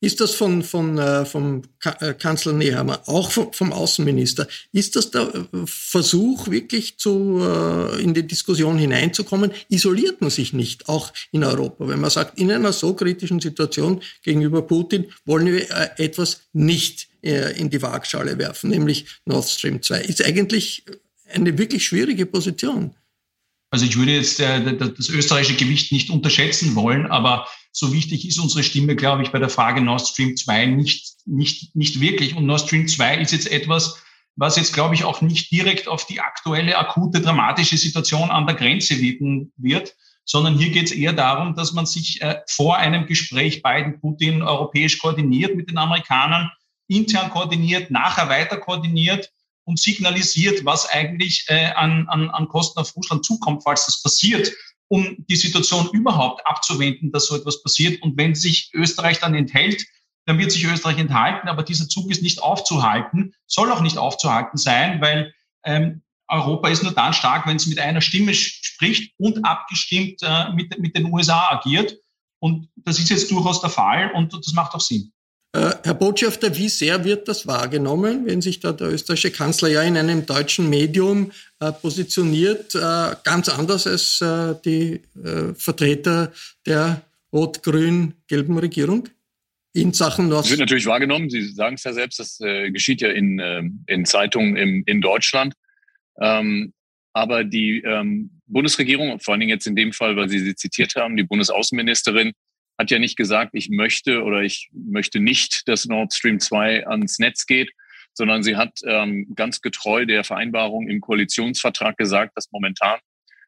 ist 0.00 0.20
das 0.20 0.34
von, 0.34 0.62
von, 0.62 0.98
äh, 0.98 1.26
vom 1.26 1.62
äh, 1.84 2.14
Kanzler 2.14 2.54
Nehammer, 2.54 3.02
auch 3.06 3.30
vom, 3.30 3.52
vom 3.52 3.72
Außenminister, 3.72 4.46
ist 4.72 4.96
das 4.96 5.10
der 5.10 5.34
äh, 5.34 5.44
Versuch, 5.66 6.48
wirklich 6.48 6.98
zu, 6.98 7.40
äh, 7.42 8.02
in 8.02 8.14
die 8.14 8.26
Diskussion 8.26 8.78
hineinzukommen? 8.78 9.50
Isoliert 9.68 10.20
man 10.22 10.30
sich 10.30 10.52
nicht, 10.54 10.88
auch 10.88 11.12
in 11.30 11.44
Europa? 11.44 11.88
Wenn 11.88 12.00
man 12.00 12.10
sagt, 12.10 12.38
in 12.38 12.50
einer 12.50 12.72
so 12.72 12.94
kritischen 12.94 13.40
Situation 13.40 14.00
gegenüber 14.22 14.62
Putin 14.62 15.06
wollen 15.26 15.46
wir 15.46 15.70
äh, 15.70 16.04
etwas 16.04 16.42
nicht 16.54 17.08
äh, 17.22 17.58
in 17.58 17.68
die 17.68 17.82
Waagschale 17.82 18.38
werfen, 18.38 18.70
nämlich 18.70 19.06
Nord 19.26 19.48
Stream 19.48 19.82
2. 19.82 20.00
Ist 20.02 20.24
eigentlich 20.24 20.84
eine 21.32 21.58
wirklich 21.58 21.84
schwierige 21.84 22.24
Position. 22.24 22.94
Also 23.70 23.84
ich 23.84 23.96
würde 23.96 24.12
jetzt 24.12 24.40
äh, 24.40 24.76
das 24.76 25.08
österreichische 25.08 25.56
Gewicht 25.56 25.92
nicht 25.92 26.10
unterschätzen 26.10 26.74
wollen, 26.76 27.06
aber 27.06 27.46
so 27.72 27.92
wichtig 27.92 28.26
ist 28.26 28.38
unsere 28.38 28.62
Stimme, 28.62 28.96
glaube 28.96 29.22
ich, 29.22 29.30
bei 29.30 29.38
der 29.38 29.48
Frage 29.48 29.80
Nord 29.80 30.06
Stream 30.06 30.36
2 30.36 30.66
nicht, 30.66 31.16
nicht, 31.26 31.76
nicht 31.76 32.00
wirklich. 32.00 32.34
Und 32.34 32.46
Nord 32.46 32.62
Stream 32.62 32.88
2 32.88 33.18
ist 33.18 33.32
jetzt 33.32 33.50
etwas, 33.50 34.02
was 34.36 34.56
jetzt, 34.56 34.72
glaube 34.72 34.94
ich, 34.94 35.04
auch 35.04 35.20
nicht 35.20 35.50
direkt 35.50 35.88
auf 35.88 36.06
die 36.06 36.20
aktuelle, 36.20 36.78
akute, 36.78 37.20
dramatische 37.20 37.76
Situation 37.76 38.30
an 38.30 38.46
der 38.46 38.56
Grenze 38.56 39.00
wirken 39.00 39.52
wird, 39.56 39.94
sondern 40.24 40.58
hier 40.58 40.70
geht 40.70 40.86
es 40.86 40.92
eher 40.92 41.12
darum, 41.12 41.54
dass 41.54 41.72
man 41.72 41.86
sich 41.86 42.20
äh, 42.22 42.40
vor 42.48 42.76
einem 42.76 43.06
Gespräch 43.06 43.62
Biden, 43.62 44.00
Putin 44.00 44.42
europäisch 44.42 44.98
koordiniert 44.98 45.56
mit 45.56 45.70
den 45.70 45.78
Amerikanern, 45.78 46.50
intern 46.88 47.30
koordiniert, 47.30 47.90
nachher 47.90 48.28
weiter 48.28 48.58
koordiniert 48.58 49.32
und 49.66 49.78
signalisiert, 49.78 50.64
was 50.64 50.88
eigentlich 50.88 51.44
äh, 51.48 51.72
an, 51.72 52.08
an, 52.08 52.30
an 52.30 52.48
Kosten 52.48 52.78
auf 52.78 52.94
Russland 52.96 53.24
zukommt, 53.24 53.64
falls 53.64 53.86
das 53.86 54.02
passiert, 54.02 54.52
um 54.88 55.16
die 55.28 55.36
Situation 55.36 55.90
überhaupt 55.92 56.46
abzuwenden, 56.46 57.10
dass 57.10 57.26
so 57.26 57.36
etwas 57.36 57.62
passiert. 57.62 58.00
Und 58.02 58.16
wenn 58.16 58.34
sich 58.34 58.70
Österreich 58.72 59.18
dann 59.18 59.34
enthält, 59.34 59.84
dann 60.24 60.38
wird 60.38 60.52
sich 60.52 60.64
Österreich 60.64 60.98
enthalten, 60.98 61.48
aber 61.48 61.62
dieser 61.62 61.88
Zug 61.88 62.10
ist 62.10 62.22
nicht 62.22 62.42
aufzuhalten, 62.42 63.34
soll 63.46 63.70
auch 63.70 63.80
nicht 63.80 63.98
aufzuhalten 63.98 64.56
sein, 64.56 65.00
weil 65.00 65.32
ähm, 65.64 66.02
Europa 66.28 66.68
ist 66.68 66.82
nur 66.82 66.92
dann 66.92 67.12
stark, 67.12 67.46
wenn 67.46 67.56
es 67.56 67.66
mit 67.66 67.78
einer 67.78 68.00
Stimme 68.00 68.34
spricht 68.34 69.14
und 69.18 69.44
abgestimmt 69.44 70.20
äh, 70.22 70.52
mit, 70.52 70.78
mit 70.78 70.96
den 70.96 71.12
USA 71.12 71.50
agiert. 71.50 71.96
Und 72.40 72.68
das 72.76 72.98
ist 72.98 73.10
jetzt 73.10 73.30
durchaus 73.30 73.60
der 73.60 73.70
Fall 73.70 74.12
und 74.12 74.32
das 74.32 74.52
macht 74.52 74.74
auch 74.74 74.80
Sinn. 74.80 75.12
Äh, 75.56 75.74
Herr 75.84 75.94
Botschafter, 75.94 76.54
wie 76.54 76.68
sehr 76.68 77.02
wird 77.04 77.28
das 77.28 77.46
wahrgenommen, 77.46 78.26
wenn 78.26 78.42
sich 78.42 78.60
da 78.60 78.72
der 78.72 78.88
österreichische 78.88 79.30
Kanzler 79.30 79.68
ja 79.68 79.82
in 79.82 79.96
einem 79.96 80.26
deutschen 80.26 80.68
Medium 80.68 81.32
äh, 81.60 81.72
positioniert, 81.72 82.74
äh, 82.74 83.14
ganz 83.24 83.48
anders 83.48 83.86
als 83.86 84.20
äh, 84.20 84.54
die 84.66 85.00
äh, 85.24 85.54
Vertreter 85.54 86.30
der 86.66 87.00
rot-grün-gelben 87.32 88.58
Regierung? 88.58 89.08
In 89.72 89.94
Sachen. 89.94 90.28
Das 90.28 90.50
wird 90.50 90.60
natürlich 90.60 90.86
wahrgenommen. 90.86 91.30
Sie 91.30 91.48
sagen 91.48 91.76
es 91.76 91.84
ja 91.84 91.94
selbst, 91.94 92.18
das 92.18 92.38
äh, 92.40 92.70
geschieht 92.70 93.00
ja 93.00 93.10
in, 93.10 93.82
in 93.86 94.04
Zeitungen 94.04 94.56
im, 94.56 94.82
in 94.86 95.00
Deutschland. 95.00 95.54
Ähm, 96.20 96.72
aber 97.14 97.44
die 97.44 97.82
ähm, 97.82 98.30
Bundesregierung, 98.46 99.20
vor 99.20 99.32
allen 99.32 99.40
Dingen 99.40 99.50
jetzt 99.50 99.66
in 99.66 99.76
dem 99.76 99.92
Fall, 99.92 100.16
weil 100.16 100.28
Sie 100.28 100.38
sie 100.38 100.54
zitiert 100.54 100.96
haben, 100.96 101.16
die 101.16 101.24
Bundesaußenministerin, 101.24 102.32
hat 102.78 102.90
ja 102.90 102.98
nicht 102.98 103.16
gesagt, 103.16 103.50
ich 103.54 103.70
möchte 103.70 104.22
oder 104.22 104.42
ich 104.42 104.68
möchte 104.72 105.20
nicht, 105.20 105.66
dass 105.66 105.86
Nord 105.86 106.12
Stream 106.12 106.40
2 106.40 106.86
ans 106.86 107.18
Netz 107.18 107.46
geht, 107.46 107.72
sondern 108.12 108.42
sie 108.42 108.56
hat 108.56 108.80
ähm, 108.86 109.34
ganz 109.34 109.60
getreu 109.60 110.06
der 110.06 110.24
Vereinbarung 110.24 110.88
im 110.88 111.00
Koalitionsvertrag 111.00 111.96
gesagt, 111.96 112.32
dass 112.36 112.50
momentan 112.50 112.98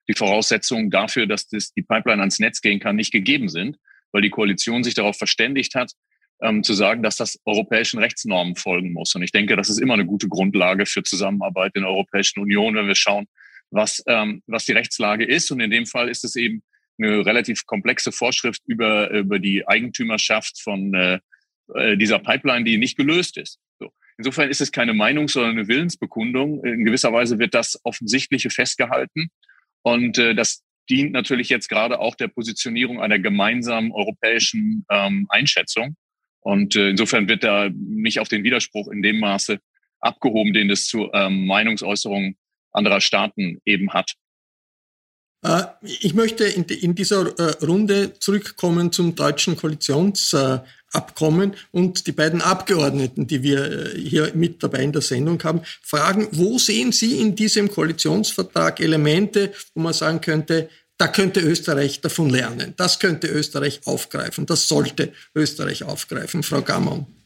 die 0.08 0.14
Voraussetzungen 0.14 0.90
dafür, 0.90 1.26
dass 1.26 1.48
das, 1.48 1.72
die 1.72 1.82
Pipeline 1.82 2.20
ans 2.20 2.38
Netz 2.38 2.60
gehen 2.60 2.80
kann, 2.80 2.96
nicht 2.96 3.12
gegeben 3.12 3.48
sind, 3.48 3.78
weil 4.12 4.22
die 4.22 4.30
Koalition 4.30 4.84
sich 4.84 4.94
darauf 4.94 5.16
verständigt 5.16 5.74
hat, 5.74 5.92
ähm, 6.42 6.62
zu 6.62 6.72
sagen, 6.72 7.02
dass 7.02 7.16
das 7.16 7.38
europäischen 7.44 7.98
Rechtsnormen 7.98 8.56
folgen 8.56 8.92
muss. 8.92 9.14
Und 9.14 9.22
ich 9.22 9.32
denke, 9.32 9.56
das 9.56 9.68
ist 9.68 9.80
immer 9.80 9.94
eine 9.94 10.06
gute 10.06 10.28
Grundlage 10.28 10.86
für 10.86 11.02
Zusammenarbeit 11.02 11.72
in 11.74 11.82
der 11.82 11.90
Europäischen 11.90 12.40
Union, 12.40 12.74
wenn 12.74 12.86
wir 12.86 12.94
schauen, 12.94 13.26
was, 13.70 14.02
ähm, 14.06 14.42
was 14.46 14.64
die 14.64 14.72
Rechtslage 14.72 15.24
ist. 15.24 15.50
Und 15.50 15.60
in 15.60 15.70
dem 15.70 15.86
Fall 15.86 16.08
ist 16.08 16.24
es 16.24 16.36
eben 16.36 16.62
eine 16.98 17.24
relativ 17.24 17.66
komplexe 17.66 18.12
Vorschrift 18.12 18.62
über, 18.66 19.10
über 19.10 19.38
die 19.38 19.66
Eigentümerschaft 19.66 20.60
von 20.60 20.94
äh, 20.94 21.18
äh, 21.74 21.96
dieser 21.96 22.18
Pipeline, 22.18 22.64
die 22.64 22.78
nicht 22.78 22.96
gelöst 22.96 23.36
ist. 23.36 23.58
So. 23.78 23.90
Insofern 24.16 24.50
ist 24.50 24.60
es 24.60 24.72
keine 24.72 24.94
Meinung, 24.94 25.28
sondern 25.28 25.52
eine 25.52 25.68
Willensbekundung. 25.68 26.64
In 26.64 26.84
gewisser 26.84 27.12
Weise 27.12 27.38
wird 27.38 27.54
das 27.54 27.78
Offensichtliche 27.84 28.50
festgehalten. 28.50 29.30
Und 29.82 30.18
äh, 30.18 30.34
das 30.34 30.64
dient 30.90 31.12
natürlich 31.12 31.48
jetzt 31.48 31.68
gerade 31.68 32.00
auch 32.00 32.14
der 32.14 32.28
Positionierung 32.28 33.00
einer 33.00 33.18
gemeinsamen 33.18 33.92
europäischen 33.92 34.84
ähm, 34.90 35.26
Einschätzung. 35.28 35.96
Und 36.40 36.76
äh, 36.76 36.90
insofern 36.90 37.28
wird 37.28 37.44
da 37.44 37.68
nicht 37.72 38.20
auf 38.20 38.28
den 38.28 38.42
Widerspruch 38.42 38.88
in 38.88 39.02
dem 39.02 39.18
Maße 39.18 39.58
abgehoben, 40.00 40.52
den 40.52 40.70
es 40.70 40.86
zu 40.86 41.10
ähm, 41.12 41.46
Meinungsäußerungen 41.46 42.36
anderer 42.72 43.00
Staaten 43.00 43.60
eben 43.64 43.92
hat. 43.92 44.14
Äh, 45.42 45.62
ich 45.82 46.14
möchte 46.14 46.44
in 46.44 46.94
dieser 46.94 47.38
äh, 47.38 47.64
Runde 47.64 48.12
zurückkommen 48.18 48.92
zum 48.92 49.14
deutschen 49.14 49.56
Koalitionsabkommen 49.56 51.54
und 51.70 52.06
die 52.06 52.12
beiden 52.12 52.42
Abgeordneten, 52.42 53.26
die 53.26 53.42
wir 53.42 53.94
äh, 53.94 53.98
hier 53.98 54.32
mit 54.34 54.62
dabei 54.62 54.82
in 54.82 54.92
der 54.92 55.02
Sendung 55.02 55.42
haben, 55.44 55.62
fragen, 55.82 56.28
wo 56.32 56.58
sehen 56.58 56.92
Sie 56.92 57.20
in 57.20 57.34
diesem 57.34 57.70
Koalitionsvertrag 57.70 58.80
Elemente, 58.80 59.52
wo 59.74 59.82
man 59.82 59.92
sagen 59.92 60.20
könnte, 60.20 60.68
da 60.96 61.06
könnte 61.06 61.40
Österreich 61.40 62.00
davon 62.00 62.28
lernen. 62.28 62.74
Das 62.76 62.98
könnte 62.98 63.28
Österreich 63.28 63.82
aufgreifen. 63.84 64.46
Das 64.46 64.66
sollte 64.66 65.12
Österreich 65.32 65.84
aufgreifen, 65.84 66.42
Frau 66.42 66.60
Gammon. 66.60 67.17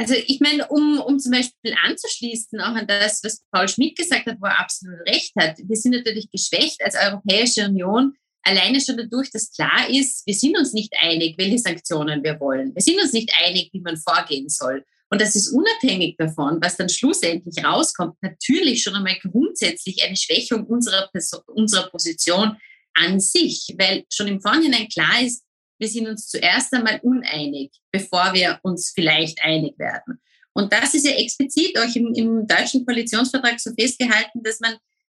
Also 0.00 0.14
ich 0.14 0.40
meine, 0.40 0.66
um, 0.68 0.98
um 0.98 1.18
zum 1.18 1.32
Beispiel 1.32 1.74
anzuschließen 1.84 2.58
auch 2.62 2.74
an 2.74 2.86
das, 2.86 3.22
was 3.22 3.44
Paul 3.52 3.68
Schmidt 3.68 3.98
gesagt 3.98 4.24
hat, 4.24 4.38
wo 4.40 4.46
er 4.46 4.58
absolut 4.58 4.98
recht 5.06 5.34
hat, 5.38 5.58
wir 5.58 5.76
sind 5.76 5.92
natürlich 5.92 6.30
geschwächt 6.30 6.82
als 6.82 6.94
Europäische 6.96 7.66
Union, 7.66 8.14
alleine 8.42 8.80
schon 8.80 8.96
dadurch, 8.96 9.30
dass 9.30 9.52
klar 9.52 9.90
ist, 9.90 10.26
wir 10.26 10.32
sind 10.32 10.56
uns 10.56 10.72
nicht 10.72 10.94
einig, 11.02 11.34
welche 11.36 11.58
Sanktionen 11.58 12.24
wir 12.24 12.40
wollen. 12.40 12.74
Wir 12.74 12.80
sind 12.80 12.98
uns 12.98 13.12
nicht 13.12 13.30
einig, 13.44 13.68
wie 13.74 13.82
man 13.82 13.98
vorgehen 13.98 14.48
soll. 14.48 14.86
Und 15.10 15.20
das 15.20 15.36
ist 15.36 15.50
unabhängig 15.50 16.16
davon, 16.16 16.56
was 16.62 16.78
dann 16.78 16.88
schlussendlich 16.88 17.62
rauskommt, 17.62 18.14
natürlich 18.22 18.82
schon 18.82 18.94
einmal 18.94 19.18
grundsätzlich 19.20 20.02
eine 20.02 20.16
Schwächung 20.16 20.64
unserer, 20.64 21.10
unserer 21.48 21.90
Position 21.90 22.56
an 22.94 23.20
sich, 23.20 23.74
weil 23.76 24.04
schon 24.10 24.28
im 24.28 24.40
Vorhinein 24.40 24.88
klar 24.88 25.20
ist, 25.20 25.44
wir 25.80 25.88
sind 25.88 26.06
uns 26.06 26.28
zuerst 26.28 26.72
einmal 26.74 27.00
uneinig, 27.02 27.72
bevor 27.90 28.32
wir 28.34 28.60
uns 28.62 28.92
vielleicht 28.94 29.42
einig 29.42 29.78
werden. 29.78 30.20
Und 30.52 30.72
das 30.72 30.94
ist 30.94 31.06
ja 31.06 31.12
explizit 31.12 31.78
auch 31.78 31.96
im, 31.96 32.12
im 32.14 32.46
deutschen 32.46 32.84
Koalitionsvertrag 32.84 33.58
so 33.58 33.72
festgehalten, 33.78 34.42
dass 34.42 34.60
man 34.60 34.76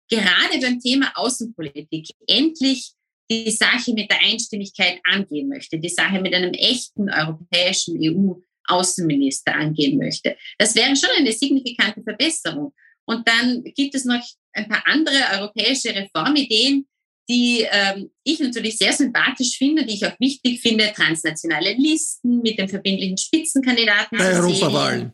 gerade 0.09 0.59
beim 0.61 0.79
Thema 0.79 1.11
Außenpolitik 1.15 2.07
endlich 2.27 2.93
die 3.29 3.51
Sache 3.51 3.93
mit 3.93 4.09
der 4.09 4.21
Einstimmigkeit 4.21 4.99
angehen 5.03 5.49
möchte, 5.49 5.79
die 5.79 5.89
Sache 5.89 6.21
mit 6.21 6.33
einem 6.33 6.53
echten 6.53 7.09
europäischen 7.09 7.97
EU-Außenminister 7.99 9.53
angehen 9.53 9.97
möchte. 9.97 10.37
Das 10.57 10.75
wäre 10.75 10.95
schon 10.95 11.09
eine 11.17 11.31
signifikante 11.31 12.03
Verbesserung. 12.03 12.73
Und 13.05 13.27
dann 13.27 13.63
gibt 13.63 13.95
es 13.95 14.05
noch 14.05 14.23
ein 14.53 14.69
paar 14.69 14.83
andere 14.85 15.39
europäische 15.39 15.89
Reformideen, 15.89 16.87
die 17.29 17.65
ähm, 17.71 18.11
ich 18.23 18.39
natürlich 18.39 18.77
sehr 18.77 18.93
sympathisch 18.93 19.57
finde, 19.57 19.85
die 19.85 19.95
ich 19.95 20.05
auch 20.05 20.19
wichtig 20.19 20.61
finde, 20.61 20.91
transnationale 20.93 21.73
Listen 21.73 22.41
mit 22.41 22.59
den 22.59 22.67
verbindlichen 22.67 23.17
Spitzenkandidaten. 23.17 24.17
Bei 24.17 24.33
Europawahlen. 24.33 25.13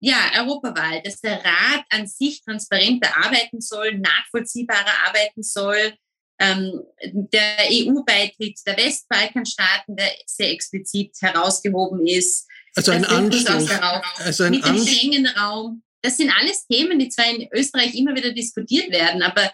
ja, 0.00 0.30
Europawahl, 0.38 1.02
dass 1.02 1.20
der 1.20 1.44
Rat 1.44 1.84
an 1.90 2.06
sich 2.06 2.42
transparenter 2.42 3.16
arbeiten 3.16 3.60
soll, 3.60 3.98
nachvollziehbarer 3.98 5.08
arbeiten 5.08 5.42
soll. 5.42 5.94
Ähm, 6.40 6.80
der 7.02 7.56
EU-Beitritt 7.70 8.58
der 8.66 8.76
Westbalkanstaaten, 8.76 9.96
der 9.96 10.10
sehr 10.26 10.50
explizit 10.50 11.14
herausgehoben 11.20 12.06
ist. 12.06 12.48
Also 12.74 12.92
ein 12.92 13.04
Anstoß. 13.04 13.70
Also 14.18 14.44
ein 14.44 14.52
mit 14.52 14.64
dem 14.64 14.78
Schengen-Raum. 14.78 15.82
Das 16.02 16.16
sind 16.16 16.32
alles 16.36 16.66
Themen, 16.66 16.98
die 16.98 17.08
zwar 17.10 17.26
in 17.26 17.48
Österreich 17.52 17.94
immer 17.94 18.14
wieder 18.16 18.32
diskutiert 18.32 18.90
werden, 18.90 19.22
aber 19.22 19.52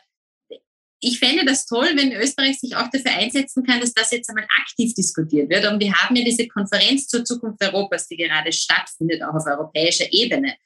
ich 1.00 1.18
fände 1.18 1.44
das 1.44 1.66
toll, 1.66 1.90
wenn 1.94 2.12
Österreich 2.12 2.58
sich 2.58 2.74
auch 2.74 2.88
dafür 2.90 3.12
einsetzen 3.12 3.64
kann, 3.64 3.80
dass 3.80 3.94
das 3.94 4.11
jetzt 4.11 4.28
einmal 4.28 4.46
aktiv 4.61 4.94
diskutiert 4.94 5.48
wird. 5.48 5.66
Und 5.66 5.80
wir 5.80 5.92
haben 5.94 6.16
ja 6.16 6.24
diese 6.24 6.48
Konferenz 6.48 7.06
zur 7.06 7.24
Zukunft 7.24 7.62
Europas, 7.62 8.08
die 8.08 8.16
gerade 8.16 8.52
stattfindet, 8.52 9.22
auch 9.22 9.34
auf 9.34 9.46
europäischer 9.46 10.12
Ebene. 10.12 10.56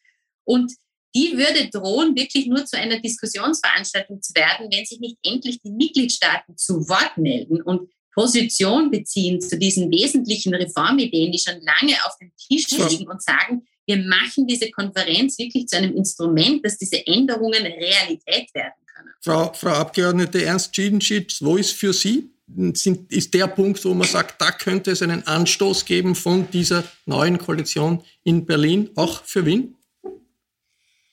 Und 0.44 0.72
die 1.14 1.36
würde 1.36 1.68
drohen, 1.68 2.16
wirklich 2.16 2.46
nur 2.46 2.64
zu 2.64 2.78
einer 2.78 2.98
Diskussionsveranstaltung 2.98 4.22
zu 4.22 4.34
werden, 4.34 4.68
wenn 4.70 4.86
sich 4.86 4.98
nicht 5.00 5.18
endlich 5.22 5.60
die 5.60 5.70
Mitgliedstaaten 5.70 6.56
zu 6.56 6.88
Wort 6.88 7.18
melden 7.18 7.60
und 7.60 7.90
Position 8.14 8.90
beziehen 8.90 9.40
zu 9.40 9.58
diesen 9.58 9.90
wesentlichen 9.90 10.54
Reformideen, 10.54 11.32
die 11.32 11.38
schon 11.38 11.60
lange 11.60 11.94
auf 12.06 12.16
dem 12.18 12.32
Tisch 12.36 12.70
liegen 12.70 13.10
und 13.10 13.22
sagen, 13.22 13.66
wir 13.86 13.98
machen 13.98 14.46
diese 14.46 14.70
Konferenz 14.70 15.38
wirklich 15.38 15.66
zu 15.66 15.76
einem 15.76 15.96
Instrument, 15.96 16.64
dass 16.64 16.78
diese 16.78 17.06
Änderungen 17.06 17.62
Realität 17.62 18.48
werden. 18.54 18.81
Frau, 19.20 19.52
Frau 19.52 19.70
Abgeordnete 19.70 20.44
Ernst 20.44 20.74
Schiedenschitz, 20.74 21.42
wo 21.42 21.56
ist 21.56 21.72
für 21.72 21.92
Sie 21.92 22.30
sind, 22.74 23.10
ist 23.10 23.32
der 23.34 23.46
Punkt, 23.46 23.84
wo 23.84 23.94
man 23.94 24.06
sagt, 24.06 24.40
da 24.40 24.50
könnte 24.50 24.90
es 24.90 25.02
einen 25.02 25.26
Anstoß 25.26 25.84
geben 25.84 26.14
von 26.14 26.50
dieser 26.50 26.84
neuen 27.06 27.38
Koalition 27.38 28.02
in 28.24 28.44
Berlin, 28.44 28.90
auch 28.96 29.24
für 29.24 29.46
Wien? 29.46 29.76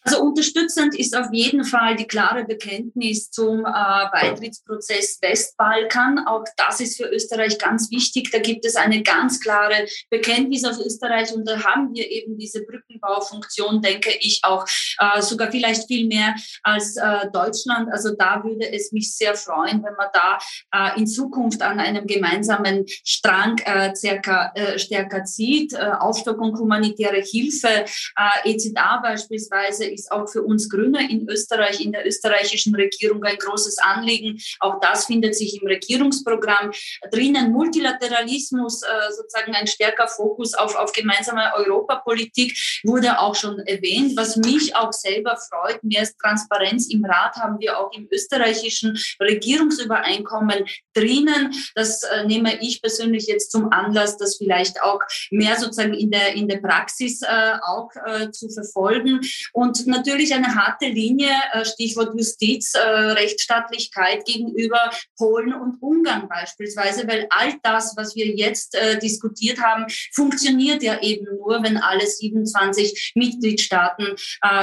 Also 0.09 0.23
unterstützend 0.23 0.95
ist 0.95 1.15
auf 1.15 1.27
jeden 1.31 1.63
Fall 1.63 1.95
die 1.95 2.07
klare 2.07 2.43
Bekenntnis 2.43 3.29
zum 3.29 3.59
äh, 3.63 4.09
Beitrittsprozess 4.11 5.19
Westbalkan. 5.21 6.25
Auch 6.25 6.45
das 6.57 6.79
ist 6.79 6.97
für 6.97 7.07
Österreich 7.07 7.59
ganz 7.59 7.91
wichtig. 7.91 8.31
Da 8.31 8.39
gibt 8.39 8.65
es 8.65 8.75
eine 8.75 9.03
ganz 9.03 9.39
klare 9.39 9.85
Bekenntnis 10.09 10.65
aus 10.65 10.83
Österreich 10.83 11.31
und 11.31 11.47
da 11.47 11.63
haben 11.63 11.93
wir 11.93 12.09
eben 12.09 12.39
diese 12.39 12.65
Brückenbaufunktion, 12.65 13.83
denke 13.83 14.09
ich, 14.19 14.39
auch 14.41 14.65
äh, 14.97 15.21
sogar 15.21 15.51
vielleicht 15.51 15.85
viel 15.85 16.07
mehr 16.07 16.33
als 16.63 16.97
äh, 16.97 17.29
Deutschland. 17.31 17.91
Also 17.91 18.15
da 18.15 18.43
würde 18.43 18.67
es 18.73 18.91
mich 18.91 19.15
sehr 19.15 19.35
freuen, 19.35 19.83
wenn 19.83 19.93
man 19.93 20.07
da 20.11 20.39
äh, 20.73 20.99
in 20.99 21.05
Zukunft 21.05 21.61
an 21.61 21.79
einem 21.79 22.07
gemeinsamen 22.07 22.85
Strang 22.87 23.59
äh, 23.59 23.93
circa, 23.95 24.51
äh, 24.55 24.79
stärker 24.79 25.23
zieht. 25.25 25.73
Äh, 25.73 25.91
Aufstockung 25.99 26.57
humanitäre 26.57 27.21
Hilfe, 27.21 27.67
äh, 27.67 28.49
EZA 28.51 29.01
beispielsweise 29.03 29.98
ist 29.99 30.11
auch 30.11 30.27
für 30.27 30.41
uns 30.41 30.69
Grüne 30.69 31.09
in 31.09 31.29
Österreich, 31.29 31.81
in 31.81 31.91
der 31.91 32.07
österreichischen 32.07 32.73
Regierung 32.75 33.23
ein 33.23 33.37
großes 33.37 33.77
Anliegen. 33.79 34.39
Auch 34.59 34.79
das 34.79 35.05
findet 35.05 35.35
sich 35.35 35.61
im 35.61 35.67
Regierungsprogramm 35.67 36.71
drinnen. 37.11 37.51
Multilateralismus, 37.51 38.83
äh, 38.83 38.87
sozusagen 39.11 39.53
ein 39.53 39.67
stärker 39.67 40.07
Fokus 40.07 40.53
auf, 40.53 40.75
auf 40.75 40.91
gemeinsame 40.93 41.51
Europapolitik 41.55 42.57
wurde 42.83 43.19
auch 43.19 43.35
schon 43.35 43.59
erwähnt. 43.59 44.13
Was 44.15 44.37
mich 44.37 44.75
auch 44.75 44.93
selber 44.93 45.37
freut, 45.37 45.83
mehr 45.83 46.07
Transparenz 46.21 46.89
im 46.89 47.03
Rat 47.05 47.35
haben 47.35 47.59
wir 47.59 47.77
auch 47.79 47.91
im 47.93 48.07
österreichischen 48.11 48.97
Regierungsübereinkommen 49.21 50.65
drinnen. 50.93 51.53
Das 51.75 52.03
äh, 52.03 52.25
nehme 52.25 52.61
ich 52.61 52.81
persönlich 52.81 53.27
jetzt 53.27 53.51
zum 53.51 53.71
Anlass, 53.71 54.17
das 54.17 54.37
vielleicht 54.37 54.81
auch 54.81 55.01
mehr 55.31 55.57
sozusagen 55.57 55.93
in 55.93 56.11
der, 56.11 56.33
in 56.33 56.47
der 56.47 56.57
Praxis 56.57 57.21
äh, 57.21 57.53
auch 57.65 57.89
zu 58.31 58.49
verfolgen. 58.49 59.19
Und 59.53 59.87
natürlich 59.89 60.33
eine 60.33 60.55
harte 60.55 60.87
Linie, 60.87 61.31
äh, 61.53 61.65
Stichwort 61.65 62.15
Justiz, 62.17 62.73
äh, 62.73 62.79
Rechtsstaatlichkeit 62.79 64.25
gegenüber 64.25 64.89
Polen 65.17 65.53
und 65.53 65.81
Ungarn 65.81 66.27
beispielsweise, 66.29 67.07
weil 67.07 67.27
all 67.29 67.55
das, 67.63 67.93
was 67.97 68.15
wir 68.15 68.27
jetzt 68.27 68.75
äh, 68.75 68.97
diskutiert 68.99 69.59
haben, 69.59 69.85
funktioniert 70.13 70.83
ja 70.83 71.01
eben 71.01 71.25
nur, 71.35 71.61
wenn 71.63 71.77
alle 71.77 72.05
27 72.05 73.13
Mitgliedstaaten 73.15 74.15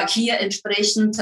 hier 0.09 0.39
entsprechend 0.39 1.17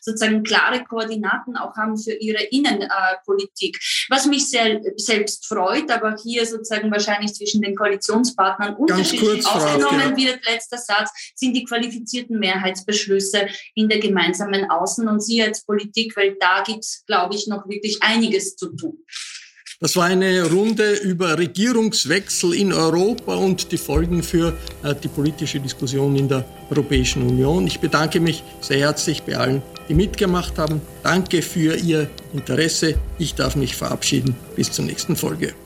sozusagen 0.00 0.42
klare 0.42 0.84
Koordinaten 0.84 1.56
auch 1.56 1.76
haben 1.76 1.96
für 1.96 2.12
ihre 2.12 2.42
Innenpolitik. 2.44 3.78
Was 4.08 4.26
mich 4.26 4.48
sehr 4.48 4.80
selbst 4.96 5.46
freut, 5.46 5.90
aber 5.90 6.16
hier 6.22 6.46
sozusagen 6.46 6.90
wahrscheinlich 6.90 7.34
zwischen 7.34 7.62
den 7.62 7.74
Koalitionspartnern 7.74 8.76
unterschiedlich 8.76 9.46
aufgenommen 9.46 10.16
wird, 10.16 10.44
letzter 10.46 10.78
Satz, 10.78 11.10
sind 11.34 11.54
die 11.54 11.64
qualifizierten 11.64 12.38
Mehrheitsbeschlüsse 12.38 13.35
in 13.74 13.88
der 13.88 13.98
gemeinsamen 13.98 14.64
Außen- 14.70 15.08
und 15.08 15.20
Sicherheitspolitik, 15.20 16.16
weil 16.16 16.36
da 16.40 16.62
gibt 16.62 16.84
es, 16.84 17.04
glaube 17.06 17.34
ich, 17.34 17.46
noch 17.46 17.68
wirklich 17.68 17.98
einiges 18.02 18.56
zu 18.56 18.74
tun. 18.76 18.98
Das 19.78 19.94
war 19.94 20.06
eine 20.06 20.50
Runde 20.50 20.94
über 20.94 21.38
Regierungswechsel 21.38 22.54
in 22.54 22.72
Europa 22.72 23.34
und 23.34 23.72
die 23.72 23.76
Folgen 23.76 24.22
für 24.22 24.56
äh, 24.82 24.94
die 24.94 25.08
politische 25.08 25.60
Diskussion 25.60 26.16
in 26.16 26.28
der 26.28 26.46
Europäischen 26.70 27.22
Union. 27.22 27.66
Ich 27.66 27.78
bedanke 27.78 28.18
mich 28.20 28.42
sehr 28.62 28.78
herzlich 28.78 29.22
bei 29.24 29.36
allen, 29.36 29.62
die 29.90 29.94
mitgemacht 29.94 30.56
haben. 30.56 30.80
Danke 31.02 31.42
für 31.42 31.76
Ihr 31.76 32.08
Interesse. 32.32 32.94
Ich 33.18 33.34
darf 33.34 33.54
mich 33.54 33.76
verabschieden. 33.76 34.34
Bis 34.56 34.72
zur 34.72 34.86
nächsten 34.86 35.14
Folge. 35.14 35.65